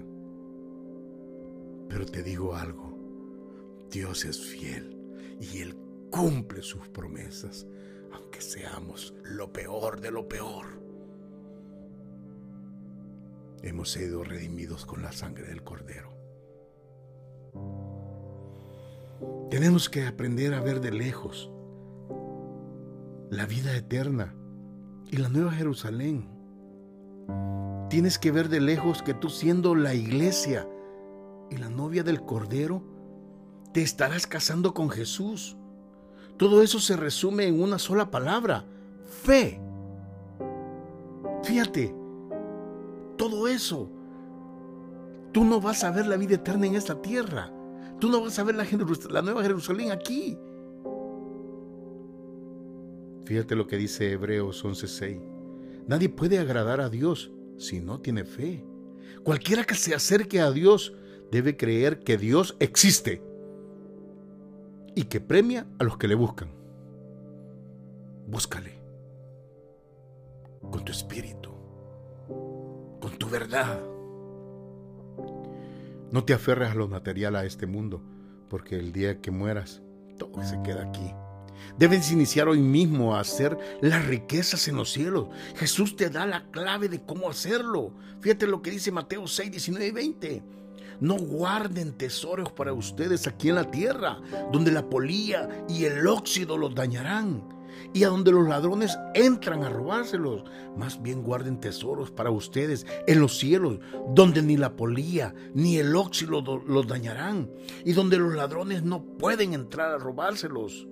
Pero 1.88 2.06
te 2.06 2.22
digo 2.22 2.54
algo, 2.54 2.96
Dios 3.90 4.24
es 4.24 4.40
fiel 4.40 5.36
y 5.40 5.58
Él 5.58 5.76
cumple 6.10 6.62
sus 6.62 6.88
promesas, 6.88 7.66
aunque 8.12 8.40
seamos 8.40 9.14
lo 9.24 9.52
peor 9.52 10.00
de 10.00 10.10
lo 10.10 10.28
peor. 10.28 10.66
Hemos 13.62 13.90
sido 13.90 14.24
redimidos 14.24 14.86
con 14.86 15.02
la 15.02 15.12
sangre 15.12 15.46
del 15.46 15.62
Cordero. 15.62 16.10
Tenemos 19.50 19.88
que 19.88 20.06
aprender 20.06 20.54
a 20.54 20.62
ver 20.62 20.80
de 20.80 20.92
lejos 20.92 21.50
la 23.30 23.46
vida 23.46 23.76
eterna 23.76 24.34
y 25.10 25.18
la 25.18 25.28
nueva 25.28 25.52
Jerusalén 25.52 26.31
Tienes 27.88 28.18
que 28.18 28.30
ver 28.30 28.48
de 28.48 28.60
lejos 28.60 29.02
que 29.02 29.14
tú 29.14 29.28
siendo 29.28 29.74
la 29.74 29.94
iglesia 29.94 30.68
y 31.50 31.58
la 31.58 31.68
novia 31.68 32.02
del 32.02 32.22
Cordero, 32.22 32.82
te 33.72 33.82
estarás 33.82 34.26
casando 34.26 34.72
con 34.72 34.90
Jesús. 34.90 35.56
Todo 36.36 36.62
eso 36.62 36.80
se 36.80 36.96
resume 36.96 37.46
en 37.46 37.62
una 37.62 37.78
sola 37.78 38.10
palabra, 38.10 38.64
fe. 39.04 39.60
Fíjate, 41.42 41.94
todo 43.16 43.48
eso. 43.48 43.90
Tú 45.32 45.44
no 45.44 45.60
vas 45.60 45.84
a 45.84 45.90
ver 45.90 46.06
la 46.06 46.16
vida 46.16 46.34
eterna 46.34 46.66
en 46.66 46.74
esta 46.74 47.00
tierra. 47.00 47.52
Tú 47.98 48.08
no 48.08 48.20
vas 48.20 48.38
a 48.38 48.44
ver 48.44 48.54
la, 48.54 49.22
nueva 49.22 49.42
Jerusalén 49.42 49.92
aquí. 49.92 50.38
Fíjate 53.24 53.54
lo 53.54 53.66
que 53.66 53.76
dice 53.76 54.12
Hebreos 54.12 54.64
11:6. 54.64 55.31
Nadie 55.86 56.08
puede 56.08 56.38
agradar 56.38 56.80
a 56.80 56.88
Dios 56.88 57.30
si 57.58 57.80
no 57.80 58.00
tiene 58.00 58.24
fe. 58.24 58.64
Cualquiera 59.24 59.64
que 59.64 59.74
se 59.74 59.94
acerque 59.94 60.40
a 60.40 60.50
Dios 60.50 60.94
debe 61.30 61.56
creer 61.56 62.00
que 62.00 62.18
Dios 62.18 62.56
existe 62.60 63.22
y 64.94 65.04
que 65.04 65.20
premia 65.20 65.66
a 65.78 65.84
los 65.84 65.96
que 65.96 66.08
le 66.08 66.14
buscan. 66.14 66.50
Búscale, 68.26 68.82
tu 70.84 70.92
espíritu, 70.92 71.50
con 73.00 73.18
tu 73.18 73.28
verdad. 73.28 73.80
No 76.10 76.24
te 76.24 76.34
aferres 76.34 76.70
a 76.70 76.74
lo 76.74 76.88
material, 76.88 77.36
a 77.36 77.44
este 77.44 77.66
mundo, 77.66 78.02
porque 78.48 78.78
el 78.78 78.92
día 78.92 79.20
que 79.20 79.30
mueras, 79.30 79.82
todo 80.18 80.42
se 80.42 80.60
queda 80.62 80.82
aquí. 80.82 81.14
Debes 81.78 82.12
iniciar 82.12 82.48
hoy 82.48 82.60
mismo 82.60 83.14
a 83.14 83.20
hacer 83.20 83.56
las 83.80 84.06
riquezas 84.06 84.68
en 84.68 84.76
los 84.76 84.92
cielos. 84.92 85.28
Jesús 85.56 85.96
te 85.96 86.10
da 86.10 86.26
la 86.26 86.50
clave 86.50 86.88
de 86.88 87.04
cómo 87.04 87.30
hacerlo. 87.30 87.92
Fíjate 88.20 88.46
lo 88.46 88.62
que 88.62 88.70
dice 88.70 88.92
Mateo 88.92 89.26
6, 89.26 89.50
19 89.50 89.86
y 89.86 89.90
20. 89.90 90.42
No 91.00 91.16
guarden 91.16 91.98
tesoros 91.98 92.52
para 92.52 92.72
ustedes 92.72 93.26
aquí 93.26 93.48
en 93.48 93.56
la 93.56 93.70
tierra, 93.70 94.20
donde 94.52 94.70
la 94.70 94.88
polía 94.88 95.64
y 95.68 95.84
el 95.84 96.06
óxido 96.06 96.56
los 96.56 96.76
dañarán, 96.76 97.42
y 97.92 98.04
a 98.04 98.08
donde 98.08 98.30
los 98.30 98.46
ladrones 98.46 98.96
entran 99.14 99.64
a 99.64 99.68
robárselos. 99.68 100.44
Más 100.76 101.02
bien 101.02 101.24
guarden 101.24 101.58
tesoros 101.58 102.12
para 102.12 102.30
ustedes 102.30 102.86
en 103.08 103.18
los 103.18 103.36
cielos, 103.36 103.80
donde 104.14 104.42
ni 104.42 104.56
la 104.56 104.76
polía 104.76 105.34
ni 105.54 105.78
el 105.78 105.96
óxido 105.96 106.40
los 106.64 106.86
dañarán, 106.86 107.50
y 107.84 107.94
donde 107.94 108.18
los 108.18 108.34
ladrones 108.34 108.84
no 108.84 109.02
pueden 109.02 109.54
entrar 109.54 109.90
a 109.90 109.98
robárselos. 109.98 110.86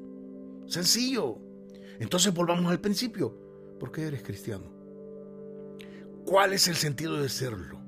Sencillo. 0.71 1.37
Entonces 1.99 2.33
volvamos 2.33 2.71
al 2.71 2.81
principio. 2.81 3.37
¿Por 3.81 3.91
qué 3.91 4.07
eres 4.07 4.23
cristiano? 4.23 4.73
¿Cuál 6.25 6.53
es 6.53 6.69
el 6.69 6.77
sentido 6.77 7.21
de 7.21 7.29
serlo? 7.29 7.81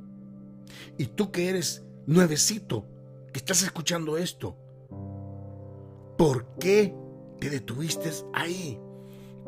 Y 0.99 1.07
tú 1.07 1.31
que 1.31 1.49
eres 1.49 1.85
nuevecito 2.07 2.85
que 3.33 3.39
estás 3.39 3.63
escuchando 3.63 4.19
esto, 4.19 4.57
¿por 6.19 6.59
qué 6.59 6.93
te 7.39 7.51
detuviste 7.51 8.11
ahí? 8.35 8.81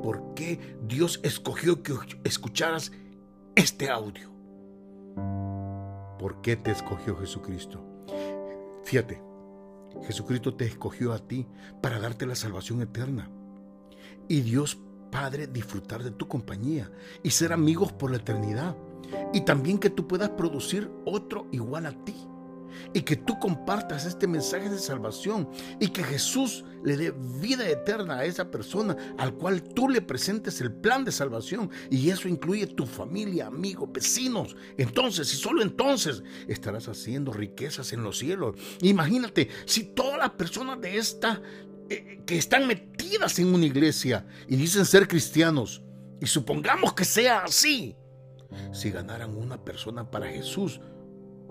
¿Por 0.01 0.35
qué 0.35 0.77
Dios 0.87 1.19
escogió 1.25 1.83
que 1.83 1.95
escucharas 2.23 2.93
este 3.57 3.91
audio? 3.91 4.31
¿Por 6.21 6.41
qué 6.41 6.55
te 6.55 6.71
escogió 6.71 7.17
Jesucristo? 7.17 7.85
Fíjate, 8.85 9.21
Jesucristo 10.07 10.55
te 10.55 10.67
escogió 10.67 11.13
a 11.13 11.19
ti 11.19 11.47
para 11.81 12.01
darte 12.01 12.27
la 12.27 12.35
salvación 12.35 12.83
eterna. 12.83 13.31
Y 14.29 14.41
Dios 14.41 14.79
Padre 15.11 15.47
disfrutar 15.47 16.03
de 16.03 16.11
tu 16.11 16.27
compañía 16.27 16.91
y 17.23 17.31
ser 17.31 17.53
amigos 17.53 17.93
por 17.93 18.11
la 18.11 18.17
eternidad. 18.17 18.77
Y 19.33 19.43
también 19.43 19.79
que 19.79 19.91
tú 19.91 20.09
puedas 20.09 20.31
producir 20.31 20.91
otro 21.05 21.47
igual 21.53 21.87
a 21.87 21.93
ti 22.05 22.17
y 22.93 23.03
que 23.03 23.17
tú 23.17 23.39
compartas 23.39 24.07
este 24.07 24.27
mensaje 24.27 24.69
de 24.69 24.79
salvación 24.79 25.49
y 25.81 25.89
que 25.89 26.03
Jesús 26.03 26.65
le 26.85 26.97
dé 26.97 27.15
vida 27.41 27.69
eterna 27.69 28.19
a 28.19 28.25
esa 28.25 28.51
persona 28.51 28.97
al 29.19 29.35
cual 29.35 29.63
tú 29.63 29.89
le 29.89 30.03
presentes 30.03 30.61
el 30.61 30.73
plan 30.73 31.05
de 31.05 31.13
salvación 31.13 31.71
y 31.91 32.11
eso 32.11 32.29
incluye 32.29 32.67
tu 32.67 32.87
familia, 32.87 33.47
amigos, 33.47 33.91
vecinos. 33.93 34.57
Entonces, 34.77 35.33
y 35.33 35.37
solo 35.37 35.63
entonces 35.63 36.23
estarás 36.47 36.89
haciendo 36.89 37.33
riquezas 37.33 37.93
en 37.93 38.03
los 38.03 38.19
cielos. 38.19 38.57
Imagínate 38.83 39.49
si 39.65 39.85
todas 39.85 40.19
las 40.19 40.31
personas 40.31 40.81
de 40.81 40.99
esta 40.99 41.41
eh, 41.89 42.23
que 42.27 42.39
están 42.39 42.67
metidas 42.67 43.39
en 43.39 43.55
una 43.55 43.67
iglesia 43.67 44.27
y 44.49 44.57
dicen 44.57 44.85
ser 44.85 45.09
cristianos 45.09 45.83
y 46.21 46.27
supongamos 46.27 46.95
que 46.95 47.05
sea 47.05 47.45
así, 47.45 47.97
si 48.73 48.91
ganaran 48.91 49.37
una 49.37 49.63
persona 49.63 50.11
para 50.11 50.29
Jesús, 50.29 50.81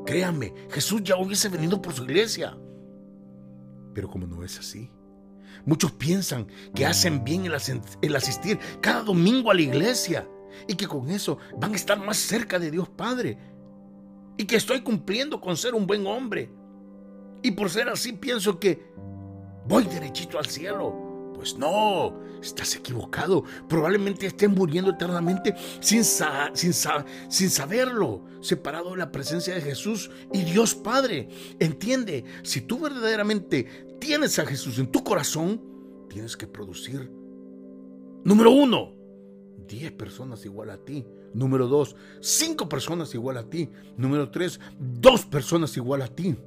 Créanme, 0.05 0.53
Jesús 0.69 1.01
ya 1.03 1.17
hubiese 1.17 1.49
venido 1.49 1.81
por 1.81 1.93
su 1.93 2.03
iglesia. 2.03 2.57
Pero 3.93 4.09
como 4.09 4.27
no 4.27 4.43
es 4.43 4.59
así, 4.59 4.91
muchos 5.65 5.91
piensan 5.91 6.47
que 6.75 6.85
hacen 6.85 7.23
bien 7.23 7.45
el, 7.45 8.15
asistir 8.15 8.59
cada 8.81 9.03
domingo 9.03 9.51
a 9.51 9.53
la 9.53 9.61
iglesia 9.61 10.27
y 10.67 10.75
que 10.75 10.87
con 10.87 11.09
eso 11.09 11.37
van 11.57 11.73
a 11.73 11.75
estar 11.75 11.99
más 11.99 12.17
cerca 12.17 12.59
de 12.59 12.71
Dios 12.71 12.89
Padre 12.89 13.37
y 14.37 14.45
que 14.45 14.55
estoy 14.55 14.81
cumpliendo 14.81 15.39
con 15.39 15.55
ser 15.55 15.75
un 15.75 15.85
buen 15.85 16.05
hombre. 16.07 16.51
Y 17.41 17.51
por 17.51 17.69
ser 17.69 17.89
así 17.89 18.13
pienso 18.13 18.59
que 18.59 18.93
voy 19.67 19.83
derechito 19.83 20.39
al 20.39 20.45
cielo. 20.47 21.02
Pues 21.43 21.57
no, 21.57 22.21
estás 22.41 22.73
equivocado. 22.73 23.43
Probablemente 23.67 24.27
estén 24.27 24.53
muriendo 24.53 24.91
eternamente 24.91 25.53
sin, 25.81 26.05
sin, 26.05 26.73
sin 26.73 27.49
saberlo, 27.49 28.23
separado 28.39 28.91
de 28.91 28.99
la 28.99 29.11
presencia 29.11 29.53
de 29.53 29.59
Jesús 29.59 30.09
y 30.31 30.43
Dios 30.43 30.73
Padre. 30.73 31.27
Entiende, 31.59 32.23
si 32.43 32.61
tú 32.61 32.79
verdaderamente 32.79 33.97
tienes 33.99 34.39
a 34.39 34.45
Jesús 34.45 34.79
en 34.79 34.89
tu 34.89 35.03
corazón, 35.03 35.61
tienes 36.09 36.37
que 36.37 36.47
producir, 36.47 37.11
número 38.23 38.51
uno, 38.51 38.93
10 39.67 39.91
personas 39.91 40.45
igual 40.45 40.69
a 40.69 40.77
ti. 40.77 41.05
Número 41.33 41.67
dos, 41.67 41.97
5 42.21 42.69
personas 42.69 43.13
igual 43.15 43.35
a 43.35 43.49
ti. 43.49 43.69
Número 43.97 44.31
tres, 44.31 44.61
2 44.79 45.25
personas 45.25 45.75
igual 45.75 46.03
a 46.03 46.07
ti. 46.07 46.37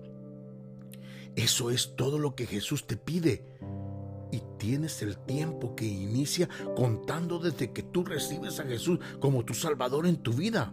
Eso 1.37 1.71
es 1.71 1.97
todo 1.97 2.19
lo 2.19 2.35
que 2.35 2.47
Jesús 2.47 2.87
te 2.87 2.97
pide 2.97 3.45
y 4.31 4.43
tienes 4.59 5.03
el 5.03 5.17
tiempo 5.19 5.75
que 5.75 5.87
inicia 5.87 6.49
contando 6.75 7.39
desde 7.39 7.73
que 7.73 7.83
tú 7.83 8.05
recibes 8.05 8.61
a 8.61 8.65
Jesús 8.65 8.99
como 9.21 9.45
tu 9.45 9.55
Salvador 9.55 10.07
en 10.07 10.17
tu 10.17 10.33
vida. 10.33 10.73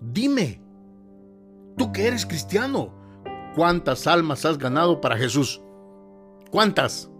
Dime, 0.00 0.60
tú 1.76 1.92
que 1.92 2.06
eres 2.06 2.26
cristiano, 2.26 2.92
¿cuántas 3.54 4.06
almas 4.06 4.44
has 4.44 4.58
ganado 4.58 5.00
para 5.00 5.16
Jesús? 5.16 5.60
¿Cuántas? 6.50 7.10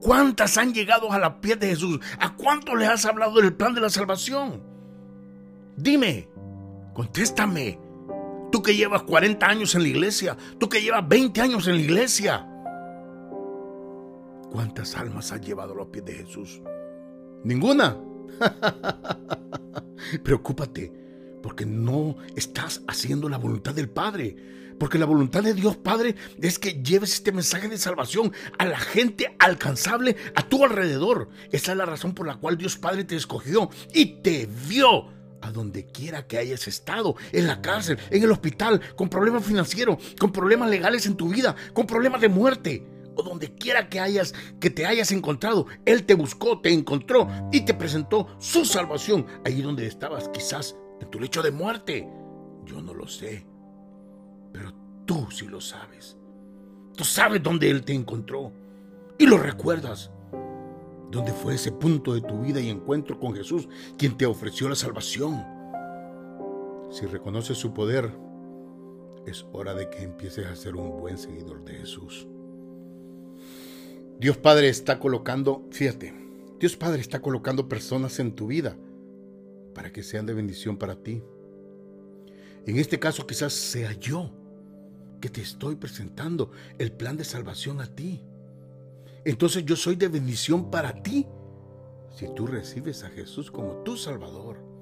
¿Cuántas 0.00 0.58
han 0.58 0.74
llegado 0.74 1.12
a 1.12 1.18
la 1.18 1.40
piel 1.40 1.58
de 1.58 1.68
Jesús? 1.68 2.00
¿A 2.18 2.34
cuánto 2.34 2.74
le 2.74 2.86
has 2.86 3.04
hablado 3.04 3.40
del 3.40 3.54
plan 3.54 3.74
de 3.74 3.80
la 3.80 3.90
salvación? 3.90 4.62
Dime, 5.76 6.28
contéstame. 6.92 7.78
Tú 8.52 8.62
que 8.62 8.76
llevas 8.76 9.02
40 9.02 9.46
años 9.46 9.74
en 9.74 9.82
la 9.82 9.88
iglesia, 9.88 10.36
tú 10.58 10.68
que 10.68 10.80
llevas 10.80 11.08
20 11.08 11.40
años 11.40 11.66
en 11.66 11.76
la 11.76 11.80
iglesia. 11.80 12.48
¿Cuántas 14.54 14.94
almas 14.94 15.32
has 15.32 15.40
llevado 15.40 15.72
a 15.72 15.76
los 15.78 15.88
pies 15.88 16.04
de 16.04 16.14
Jesús? 16.14 16.62
Ninguna. 17.42 17.98
Preocúpate, 20.22 20.92
porque 21.42 21.66
no 21.66 22.18
estás 22.36 22.80
haciendo 22.86 23.28
la 23.28 23.36
voluntad 23.36 23.74
del 23.74 23.88
Padre. 23.88 24.36
Porque 24.78 24.96
la 24.96 25.06
voluntad 25.06 25.42
de 25.42 25.54
Dios 25.54 25.76
Padre 25.78 26.14
es 26.40 26.60
que 26.60 26.80
lleves 26.84 27.14
este 27.14 27.32
mensaje 27.32 27.68
de 27.68 27.78
salvación 27.78 28.32
a 28.56 28.64
la 28.66 28.78
gente 28.78 29.34
alcanzable 29.40 30.14
a 30.36 30.48
tu 30.48 30.64
alrededor. 30.64 31.30
Esa 31.50 31.72
es 31.72 31.78
la 31.78 31.86
razón 31.86 32.14
por 32.14 32.28
la 32.28 32.36
cual 32.36 32.56
Dios 32.56 32.76
Padre 32.76 33.02
te 33.02 33.16
escogió 33.16 33.70
y 33.92 34.22
te 34.22 34.48
vio 34.68 35.08
a 35.40 35.50
donde 35.50 35.86
quiera 35.86 36.28
que 36.28 36.38
hayas 36.38 36.68
estado, 36.68 37.16
en 37.32 37.48
la 37.48 37.60
cárcel, 37.60 37.98
en 38.08 38.22
el 38.22 38.30
hospital, 38.30 38.80
con 38.94 39.08
problemas 39.08 39.44
financieros, 39.44 39.98
con 40.16 40.30
problemas 40.30 40.70
legales 40.70 41.06
en 41.06 41.16
tu 41.16 41.28
vida, 41.28 41.56
con 41.72 41.88
problemas 41.88 42.20
de 42.20 42.28
muerte 42.28 42.93
o 43.16 43.22
donde 43.22 43.54
quiera 43.54 43.88
que 43.88 44.00
hayas 44.00 44.34
que 44.60 44.70
te 44.70 44.86
hayas 44.86 45.12
encontrado, 45.12 45.66
él 45.84 46.04
te 46.04 46.14
buscó, 46.14 46.60
te 46.60 46.72
encontró 46.72 47.28
y 47.52 47.64
te 47.64 47.74
presentó 47.74 48.28
su 48.38 48.64
salvación 48.64 49.26
ahí 49.44 49.62
donde 49.62 49.86
estabas, 49.86 50.28
quizás 50.28 50.76
en 51.00 51.10
tu 51.10 51.20
lecho 51.20 51.42
de 51.42 51.50
muerte. 51.50 52.08
Yo 52.64 52.80
no 52.80 52.94
lo 52.94 53.06
sé, 53.06 53.46
pero 54.52 54.72
tú 55.04 55.28
sí 55.30 55.46
lo 55.46 55.60
sabes. 55.60 56.16
Tú 56.96 57.04
sabes 57.04 57.42
dónde 57.42 57.70
él 57.70 57.84
te 57.84 57.92
encontró 57.92 58.52
y 59.18 59.26
lo 59.26 59.38
recuerdas. 59.38 60.10
¿Dónde 61.10 61.32
fue 61.32 61.54
ese 61.54 61.70
punto 61.70 62.14
de 62.14 62.22
tu 62.22 62.40
vida 62.40 62.60
y 62.60 62.70
encuentro 62.70 63.20
con 63.20 63.34
Jesús, 63.34 63.68
quien 63.96 64.16
te 64.16 64.26
ofreció 64.26 64.68
la 64.68 64.74
salvación? 64.74 65.44
Si 66.90 67.06
reconoces 67.06 67.58
su 67.58 67.72
poder, 67.72 68.10
es 69.26 69.46
hora 69.52 69.74
de 69.74 69.90
que 69.90 70.02
empieces 70.02 70.46
a 70.46 70.56
ser 70.56 70.76
un 70.76 70.98
buen 70.98 71.18
seguidor 71.18 71.64
de 71.64 71.74
Jesús. 71.74 72.26
Dios 74.18 74.36
Padre 74.36 74.68
está 74.68 74.98
colocando, 74.98 75.66
fíjate, 75.70 76.14
Dios 76.60 76.76
Padre 76.76 77.00
está 77.00 77.20
colocando 77.20 77.68
personas 77.68 78.18
en 78.20 78.34
tu 78.34 78.46
vida 78.46 78.76
para 79.74 79.92
que 79.92 80.02
sean 80.02 80.24
de 80.24 80.34
bendición 80.34 80.76
para 80.76 80.96
ti. 80.96 81.22
En 82.66 82.78
este 82.78 82.98
caso 82.98 83.26
quizás 83.26 83.52
sea 83.52 83.92
yo 83.92 84.30
que 85.20 85.28
te 85.28 85.40
estoy 85.40 85.76
presentando 85.76 86.52
el 86.78 86.92
plan 86.92 87.16
de 87.16 87.24
salvación 87.24 87.80
a 87.80 87.86
ti. 87.86 88.22
Entonces 89.24 89.64
yo 89.64 89.74
soy 89.74 89.96
de 89.96 90.08
bendición 90.08 90.70
para 90.70 91.02
ti 91.02 91.26
si 92.14 92.28
tú 92.34 92.46
recibes 92.46 93.02
a 93.02 93.10
Jesús 93.10 93.50
como 93.50 93.82
tu 93.82 93.96
Salvador. 93.96 94.73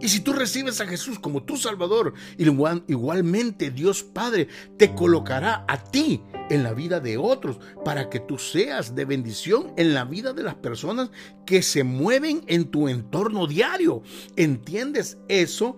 Y 0.00 0.08
si 0.08 0.20
tú 0.20 0.32
recibes 0.32 0.80
a 0.80 0.86
Jesús 0.86 1.18
como 1.18 1.42
tu 1.42 1.56
Salvador, 1.56 2.14
igualmente 2.38 3.70
Dios 3.70 4.02
Padre 4.02 4.48
te 4.78 4.94
colocará 4.94 5.64
a 5.68 5.76
ti 5.84 6.22
en 6.48 6.62
la 6.62 6.72
vida 6.72 7.00
de 7.00 7.18
otros 7.18 7.60
para 7.84 8.08
que 8.08 8.18
tú 8.18 8.38
seas 8.38 8.94
de 8.94 9.04
bendición 9.04 9.72
en 9.76 9.92
la 9.92 10.04
vida 10.04 10.32
de 10.32 10.42
las 10.42 10.54
personas 10.54 11.10
que 11.44 11.60
se 11.60 11.84
mueven 11.84 12.42
en 12.46 12.70
tu 12.70 12.88
entorno 12.88 13.46
diario. 13.46 14.02
¿Entiendes 14.36 15.18
eso? 15.28 15.76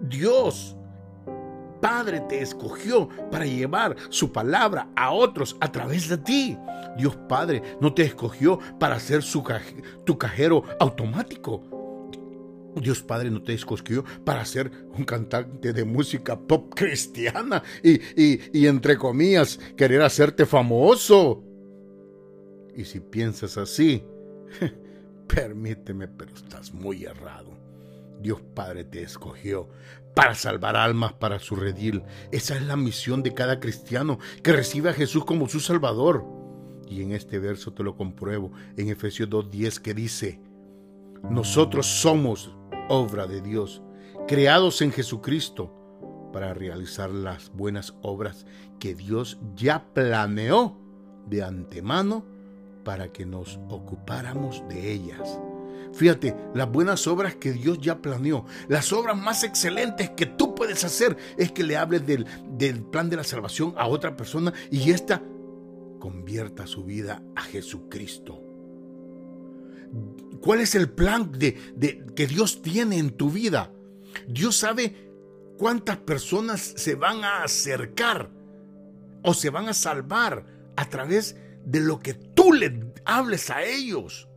Dios 0.00 0.76
Padre 1.80 2.20
te 2.28 2.42
escogió 2.42 3.08
para 3.30 3.46
llevar 3.46 3.96
su 4.10 4.32
palabra 4.32 4.88
a 4.96 5.12
otros 5.12 5.56
a 5.60 5.72
través 5.72 6.08
de 6.08 6.18
ti. 6.18 6.58
Dios 6.98 7.16
Padre 7.28 7.62
no 7.80 7.94
te 7.94 8.02
escogió 8.02 8.58
para 8.78 8.98
ser 9.00 9.22
su 9.22 9.42
tu 10.04 10.18
cajero 10.18 10.64
automático. 10.78 11.79
Dios 12.76 13.02
Padre 13.02 13.30
no 13.30 13.42
te 13.42 13.54
escogió 13.54 14.04
para 14.24 14.44
ser 14.44 14.70
un 14.96 15.04
cantante 15.04 15.72
de 15.72 15.84
música 15.84 16.38
pop 16.38 16.72
cristiana 16.74 17.62
y, 17.82 18.00
y, 18.16 18.66
entre 18.66 18.96
comillas, 18.96 19.58
querer 19.76 20.02
hacerte 20.02 20.46
famoso. 20.46 21.42
Y 22.76 22.84
si 22.84 23.00
piensas 23.00 23.58
así, 23.58 24.04
permíteme, 25.26 26.08
pero 26.08 26.34
estás 26.34 26.72
muy 26.72 27.04
errado. 27.04 27.58
Dios 28.20 28.40
Padre 28.54 28.84
te 28.84 29.02
escogió 29.02 29.68
para 30.14 30.34
salvar 30.34 30.76
almas 30.76 31.14
para 31.14 31.38
su 31.38 31.56
redil. 31.56 32.02
Esa 32.30 32.56
es 32.56 32.62
la 32.62 32.76
misión 32.76 33.22
de 33.22 33.34
cada 33.34 33.60
cristiano 33.60 34.18
que 34.42 34.52
recibe 34.52 34.90
a 34.90 34.94
Jesús 34.94 35.24
como 35.24 35.48
su 35.48 35.60
Salvador. 35.60 36.24
Y 36.86 37.02
en 37.02 37.12
este 37.12 37.38
verso 37.38 37.72
te 37.72 37.82
lo 37.82 37.96
compruebo 37.96 38.52
en 38.76 38.88
Efesios 38.88 39.30
2.10 39.30 39.78
que 39.78 39.94
dice, 39.94 40.40
nosotros 41.28 41.86
somos 41.86 42.56
obra 42.90 43.28
de 43.28 43.40
Dios, 43.40 43.82
creados 44.26 44.82
en 44.82 44.90
Jesucristo 44.90 45.72
para 46.32 46.54
realizar 46.54 47.10
las 47.10 47.50
buenas 47.54 47.94
obras 48.02 48.46
que 48.80 48.94
Dios 48.96 49.38
ya 49.54 49.84
planeó 49.94 50.76
de 51.26 51.44
antemano 51.44 52.24
para 52.84 53.12
que 53.12 53.24
nos 53.24 53.60
ocupáramos 53.68 54.64
de 54.68 54.92
ellas. 54.92 55.38
Fíjate, 55.92 56.34
las 56.52 56.70
buenas 56.70 57.06
obras 57.06 57.36
que 57.36 57.52
Dios 57.52 57.78
ya 57.80 58.02
planeó, 58.02 58.44
las 58.68 58.92
obras 58.92 59.16
más 59.16 59.44
excelentes 59.44 60.10
que 60.10 60.26
tú 60.26 60.56
puedes 60.56 60.82
hacer 60.82 61.16
es 61.36 61.52
que 61.52 61.62
le 61.62 61.76
hables 61.76 62.04
del, 62.06 62.26
del 62.56 62.82
plan 62.82 63.08
de 63.08 63.16
la 63.16 63.24
salvación 63.24 63.72
a 63.76 63.86
otra 63.86 64.16
persona 64.16 64.52
y 64.70 64.90
ésta 64.90 65.22
convierta 66.00 66.66
su 66.66 66.84
vida 66.84 67.22
a 67.36 67.42
Jesucristo. 67.42 68.42
¿Cuál 70.40 70.60
es 70.60 70.74
el 70.74 70.90
plan 70.90 71.32
de, 71.32 72.04
que 72.14 72.26
Dios 72.26 72.62
tiene 72.62 72.98
en 72.98 73.10
tu 73.10 73.30
vida? 73.30 73.72
Dios 74.26 74.56
sabe 74.56 75.10
cuántas 75.58 75.98
personas 75.98 76.60
se 76.60 76.94
van 76.94 77.24
a 77.24 77.42
acercar 77.44 78.30
o 79.22 79.34
se 79.34 79.50
van 79.50 79.68
a 79.68 79.74
salvar 79.74 80.46
a 80.76 80.88
través 80.88 81.36
de 81.64 81.80
lo 81.80 82.00
que 82.00 82.14
tú 82.14 82.52
le 82.52 82.92
hables 83.04 83.50
a 83.50 83.62
ellos. 83.62 84.28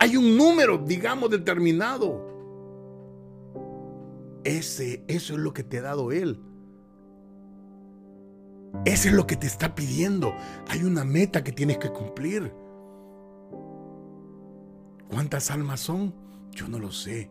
Hay 0.00 0.16
un 0.16 0.36
número, 0.36 0.78
digamos, 0.78 1.30
determinado. 1.30 2.28
Ese, 4.42 5.04
eso 5.06 5.34
es 5.34 5.38
lo 5.38 5.52
que 5.52 5.62
te 5.62 5.78
ha 5.78 5.82
dado 5.82 6.10
Él. 6.10 6.40
Ese 8.84 9.10
es 9.10 9.14
lo 9.14 9.28
que 9.28 9.36
te 9.36 9.46
está 9.46 9.76
pidiendo. 9.76 10.34
Hay 10.68 10.82
una 10.82 11.04
meta 11.04 11.44
que 11.44 11.52
tienes 11.52 11.78
que 11.78 11.90
cumplir. 11.90 12.52
¿Cuántas 15.12 15.50
almas 15.50 15.80
son? 15.80 16.14
Yo 16.52 16.68
no 16.68 16.78
lo 16.78 16.90
sé, 16.90 17.30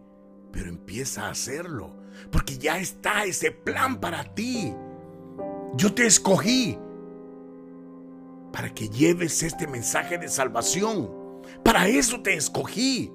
pero 0.51 0.69
empieza 0.69 1.25
a 1.25 1.31
hacerlo, 1.31 1.95
porque 2.31 2.59
ya 2.59 2.77
está 2.77 3.25
ese 3.25 3.49
plan 3.49 3.99
para 3.99 4.23
ti. 4.35 4.71
Yo 5.77 5.91
te 5.91 6.05
escogí 6.05 6.77
para 8.53 8.71
que 8.71 8.87
lleves 8.87 9.41
este 9.41 9.65
mensaje 9.65 10.19
de 10.19 10.27
salvación. 10.27 11.09
Para 11.63 11.87
eso 11.87 12.21
te 12.21 12.35
escogí. 12.35 13.11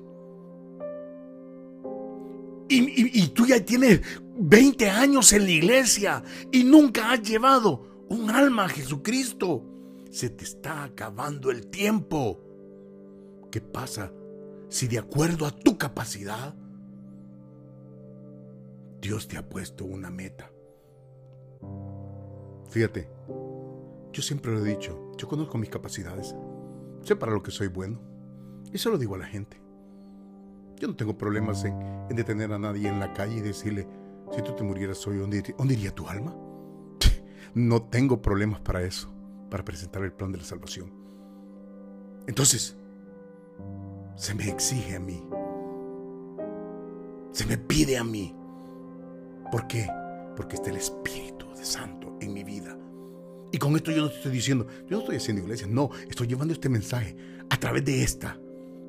Y, 2.69 3.29
tú 3.29 3.47
ya 3.47 3.65
tienes 3.65 4.01
20 4.37 4.91
años 4.91 5.33
en 5.33 5.45
la 5.45 5.51
iglesia 5.53 6.25
y 6.51 6.65
nunca 6.65 7.13
has 7.13 7.23
llevado 7.23 8.07
un 8.09 8.31
alma 8.31 8.65
a 8.65 8.69
Jesucristo. 8.69 9.63
Se 10.11 10.29
te 10.29 10.43
está 10.43 10.83
acabando 10.83 11.53
el 11.53 11.69
tiempo. 11.69 12.41
¿Qué 13.53 13.61
pasa 13.61 14.11
si 14.69 14.89
de 14.89 14.99
acuerdo 14.99 15.47
a 15.47 15.51
tu 15.51 15.79
capacidad, 15.79 16.55
Dios 19.01 19.29
te 19.29 19.37
ha 19.37 19.49
puesto 19.49 19.85
una 19.85 20.11
meta? 20.11 20.51
Fíjate, 22.69 23.09
yo 24.13 24.23
siempre 24.23 24.53
lo 24.53 24.65
he 24.65 24.69
dicho, 24.69 25.13
yo 25.17 25.29
conozco 25.29 25.59
mis 25.59 25.71
capacidades, 25.71 26.35
sé 27.03 27.17
para 27.17 27.33
lo 27.33 27.43
que 27.43 27.51
soy 27.51 27.69
bueno, 27.69 28.01
y 28.73 28.89
lo 28.89 28.99
digo 28.99 29.15
a 29.15 29.19
la 29.19 29.27
gente. 29.27 29.61
Yo 30.79 30.89
no 30.89 30.97
tengo 30.97 31.17
problemas 31.17 31.65
en, 31.65 32.09
detener 32.11 32.53
a 32.53 32.59
nadie 32.59 32.89
en 32.89 33.01
la 33.01 33.13
calle 33.15 33.37
y 33.37 33.41
decirle, 33.41 33.89
si 34.33 34.43
tú 34.43 34.53
te 34.55 34.63
murieras 34.63 35.07
hoy, 35.07 35.17
¿dónde, 35.17 35.55
¿dónde 35.57 35.75
iría 35.75 35.95
tu 35.95 36.09
alma? 36.09 36.37
No 37.55 37.85
tengo 37.85 38.21
problemas 38.21 38.61
para 38.61 38.83
eso, 38.83 39.11
para 39.51 39.65
presentar 39.65 40.03
el 40.03 40.13
plan 40.13 40.31
de 40.31 40.39
la 40.39 40.45
salvación. 40.45 40.93
Entonces, 42.27 42.77
se 44.17 44.35
me 44.35 44.49
exige 44.49 44.97
a 44.97 45.01
mí. 45.01 45.23
Se 47.33 47.47
me 47.47 47.59
pide 47.59 47.99
a 47.99 48.05
mí. 48.05 48.35
¿Por 49.53 49.67
qué? 49.69 49.89
Porque 50.37 50.57
está 50.57 50.71
el 50.71 50.77
Espíritu 50.77 51.47
de 51.55 51.65
Santo 51.65 52.17
en 52.21 52.33
mi 52.33 52.43
vida. 52.43 52.77
Y 53.53 53.59
con 53.59 53.77
esto 53.77 53.91
yo 53.93 54.03
no 54.03 54.09
estoy 54.09 54.33
diciendo, 54.33 54.67
yo 54.89 54.97
no 54.97 54.99
estoy 55.01 55.17
haciendo 55.17 55.43
iglesia, 55.43 55.67
no, 55.67 55.91
estoy 56.09 56.27
llevando 56.27 56.53
este 56.53 56.69
mensaje 56.69 57.17
a 57.49 57.57
través 57.59 57.85
de 57.85 58.03
esta, 58.03 58.39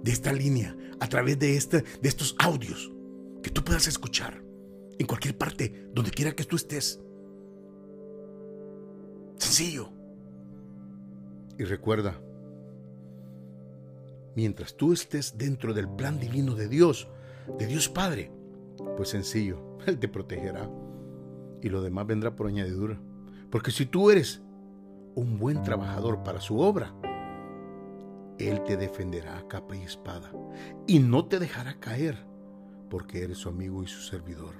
de 0.02 0.12
esta 0.12 0.34
línea, 0.34 0.76
a 1.00 1.08
través 1.08 1.38
de, 1.38 1.56
este, 1.56 1.84
de 2.02 2.10
estos 2.10 2.36
audios, 2.40 2.92
que 3.44 3.50
tú 3.50 3.64
puedas 3.64 3.88
escuchar 3.88 4.42
en 4.98 5.06
cualquier 5.06 5.38
parte, 5.38 5.90
donde 5.94 6.12
quiera 6.12 6.34
que 6.34 6.44
tú 6.44 6.56
estés. 6.56 7.00
Sencillo. 9.38 9.90
Y 11.60 11.64
recuerda, 11.64 12.20
mientras 14.38 14.78
tú 14.78 14.94
estés 14.94 15.36
dentro 15.36 15.74
del 15.74 15.90
plan 15.90 16.20
divino 16.20 16.54
de 16.54 16.68
Dios, 16.68 17.08
de 17.58 17.66
Dios 17.66 17.90
Padre, 17.90 18.32
pues 18.96 19.10
sencillo, 19.10 19.80
Él 19.88 19.98
te 19.98 20.08
protegerá 20.08 20.70
y 21.60 21.70
lo 21.70 21.82
demás 21.82 22.06
vendrá 22.06 22.36
por 22.36 22.46
añadidura. 22.46 23.02
Porque 23.50 23.72
si 23.72 23.88
tú 23.88 24.12
eres 24.12 24.44
un 25.16 25.40
buen 25.40 25.64
trabajador 25.64 26.22
para 26.22 26.40
su 26.40 26.60
obra, 26.60 26.94
Él 28.38 28.64
te 28.64 28.78
defenderá 28.78 29.40
a 29.40 29.48
capa 29.48 29.76
y 29.76 29.82
espada 29.82 30.32
y 30.86 31.00
no 31.00 31.26
te 31.26 31.40
dejará 31.40 31.80
caer 31.80 32.24
porque 32.92 33.24
eres 33.24 33.40
su 33.40 33.50
amigo 33.50 33.82
y 33.82 33.88
su 33.88 34.02
servidor. 34.02 34.54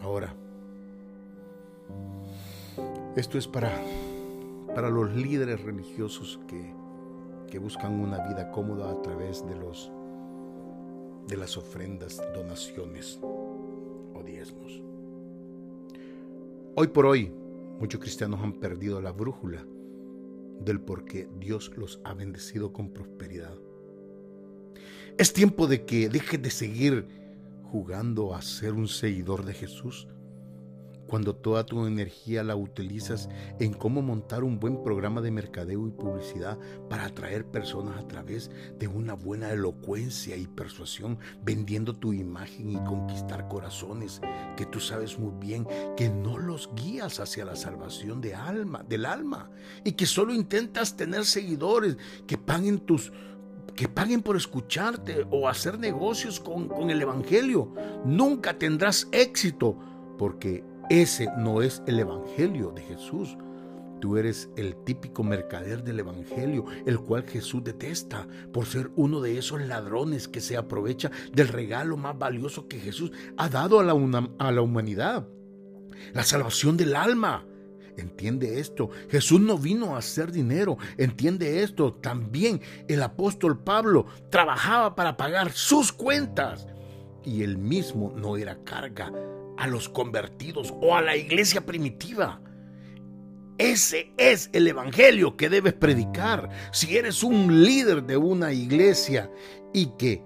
Ahora, 0.00 0.34
esto 3.14 3.36
es 3.36 3.46
para, 3.46 3.70
para 4.74 4.88
los 4.88 5.14
líderes 5.14 5.60
religiosos 5.60 6.40
que 6.48 6.77
que 7.50 7.58
buscan 7.58 8.00
una 8.00 8.26
vida 8.28 8.50
cómoda 8.50 8.90
a 8.90 9.02
través 9.02 9.46
de 9.46 9.56
los 9.56 9.90
de 11.26 11.36
las 11.36 11.56
ofrendas, 11.58 12.22
donaciones 12.34 13.20
o 13.22 14.22
diezmos. 14.24 14.82
Hoy 16.74 16.88
por 16.88 17.04
hoy, 17.04 17.32
muchos 17.78 18.00
cristianos 18.00 18.40
han 18.40 18.54
perdido 18.54 19.02
la 19.02 19.12
brújula 19.12 19.66
del 20.60 20.80
por 20.80 21.04
qué 21.04 21.28
Dios 21.38 21.70
los 21.76 22.00
ha 22.04 22.14
bendecido 22.14 22.72
con 22.72 22.90
prosperidad. 22.90 23.54
Es 25.18 25.32
tiempo 25.32 25.66
de 25.66 25.84
que 25.84 26.08
dejes 26.08 26.40
de 26.40 26.50
seguir 26.50 27.06
jugando 27.64 28.34
a 28.34 28.40
ser 28.40 28.72
un 28.72 28.88
seguidor 28.88 29.44
de 29.44 29.52
Jesús 29.52 30.08
cuando 31.08 31.34
toda 31.34 31.66
tu 31.66 31.86
energía 31.86 32.44
la 32.44 32.54
utilizas 32.54 33.28
en 33.58 33.72
cómo 33.72 34.02
montar 34.02 34.44
un 34.44 34.60
buen 34.60 34.82
programa 34.82 35.20
de 35.20 35.30
mercadeo 35.30 35.88
y 35.88 35.90
publicidad 35.90 36.58
para 36.88 37.06
atraer 37.06 37.46
personas 37.46 37.98
a 37.98 38.06
través 38.06 38.50
de 38.78 38.86
una 38.86 39.14
buena 39.14 39.50
elocuencia 39.50 40.36
y 40.36 40.46
persuasión, 40.46 41.18
vendiendo 41.42 41.94
tu 41.94 42.12
imagen 42.12 42.70
y 42.70 42.76
conquistar 42.84 43.48
corazones 43.48 44.20
que 44.56 44.66
tú 44.66 44.80
sabes 44.80 45.18
muy 45.18 45.32
bien 45.40 45.66
que 45.96 46.08
no 46.10 46.38
los 46.38 46.70
guías 46.76 47.20
hacia 47.20 47.44
la 47.44 47.56
salvación 47.56 48.20
de 48.20 48.34
alma, 48.34 48.84
del 48.88 49.06
alma 49.06 49.50
y 49.84 49.92
que 49.92 50.06
solo 50.06 50.34
intentas 50.34 50.96
tener 50.96 51.24
seguidores 51.24 51.96
que 52.26 52.38
paguen 52.38 52.80
tus 52.80 53.12
que 53.74 53.86
paguen 53.86 54.22
por 54.22 54.36
escucharte 54.36 55.24
o 55.30 55.48
hacer 55.48 55.78
negocios 55.78 56.40
con, 56.40 56.66
con 56.66 56.90
el 56.90 57.00
Evangelio. 57.00 57.72
Nunca 58.04 58.58
tendrás 58.58 59.06
éxito 59.12 59.78
porque 60.18 60.64
ese 60.90 61.28
no 61.36 61.60
es 61.60 61.82
el 61.86 61.98
Evangelio 62.00 62.70
de 62.70 62.80
Jesús. 62.80 63.36
Tú 64.00 64.16
eres 64.16 64.48
el 64.56 64.74
típico 64.84 65.22
mercader 65.22 65.82
del 65.82 66.00
Evangelio, 66.00 66.64
el 66.86 66.98
cual 67.00 67.24
Jesús 67.24 67.62
detesta 67.62 68.26
por 68.52 68.64
ser 68.64 68.90
uno 68.96 69.20
de 69.20 69.36
esos 69.36 69.60
ladrones 69.60 70.28
que 70.28 70.40
se 70.40 70.56
aprovecha 70.56 71.10
del 71.32 71.48
regalo 71.48 71.96
más 71.96 72.16
valioso 72.16 72.68
que 72.68 72.78
Jesús 72.78 73.12
ha 73.36 73.48
dado 73.48 73.80
a 73.80 73.84
la, 73.84 73.92
humanidad, 74.62 75.28
la 76.14 76.22
salvación 76.22 76.78
del 76.78 76.96
alma. 76.96 77.44
Entiende 77.98 78.60
esto. 78.60 78.88
Jesús 79.10 79.40
no 79.40 79.58
vino 79.58 79.94
a 79.94 79.98
hacer 79.98 80.32
dinero. 80.32 80.78
Entiende 80.96 81.62
esto. 81.64 81.92
También 81.94 82.62
el 82.86 83.02
apóstol 83.02 83.58
Pablo 83.62 84.06
trabajaba 84.30 84.94
para 84.94 85.16
pagar 85.16 85.52
sus 85.52 85.92
cuentas. 85.92 86.66
Y 87.24 87.42
él 87.42 87.58
mismo 87.58 88.14
no 88.16 88.36
era 88.36 88.62
carga 88.62 89.12
a 89.58 89.66
los 89.66 89.88
convertidos 89.88 90.72
o 90.80 90.94
a 90.94 91.02
la 91.02 91.16
iglesia 91.16 91.66
primitiva. 91.66 92.40
Ese 93.58 94.12
es 94.16 94.50
el 94.52 94.68
evangelio 94.68 95.36
que 95.36 95.48
debes 95.48 95.74
predicar. 95.74 96.48
Si 96.72 96.96
eres 96.96 97.24
un 97.24 97.64
líder 97.64 98.04
de 98.04 98.16
una 98.16 98.52
iglesia 98.52 99.30
y 99.74 99.86
que 99.98 100.22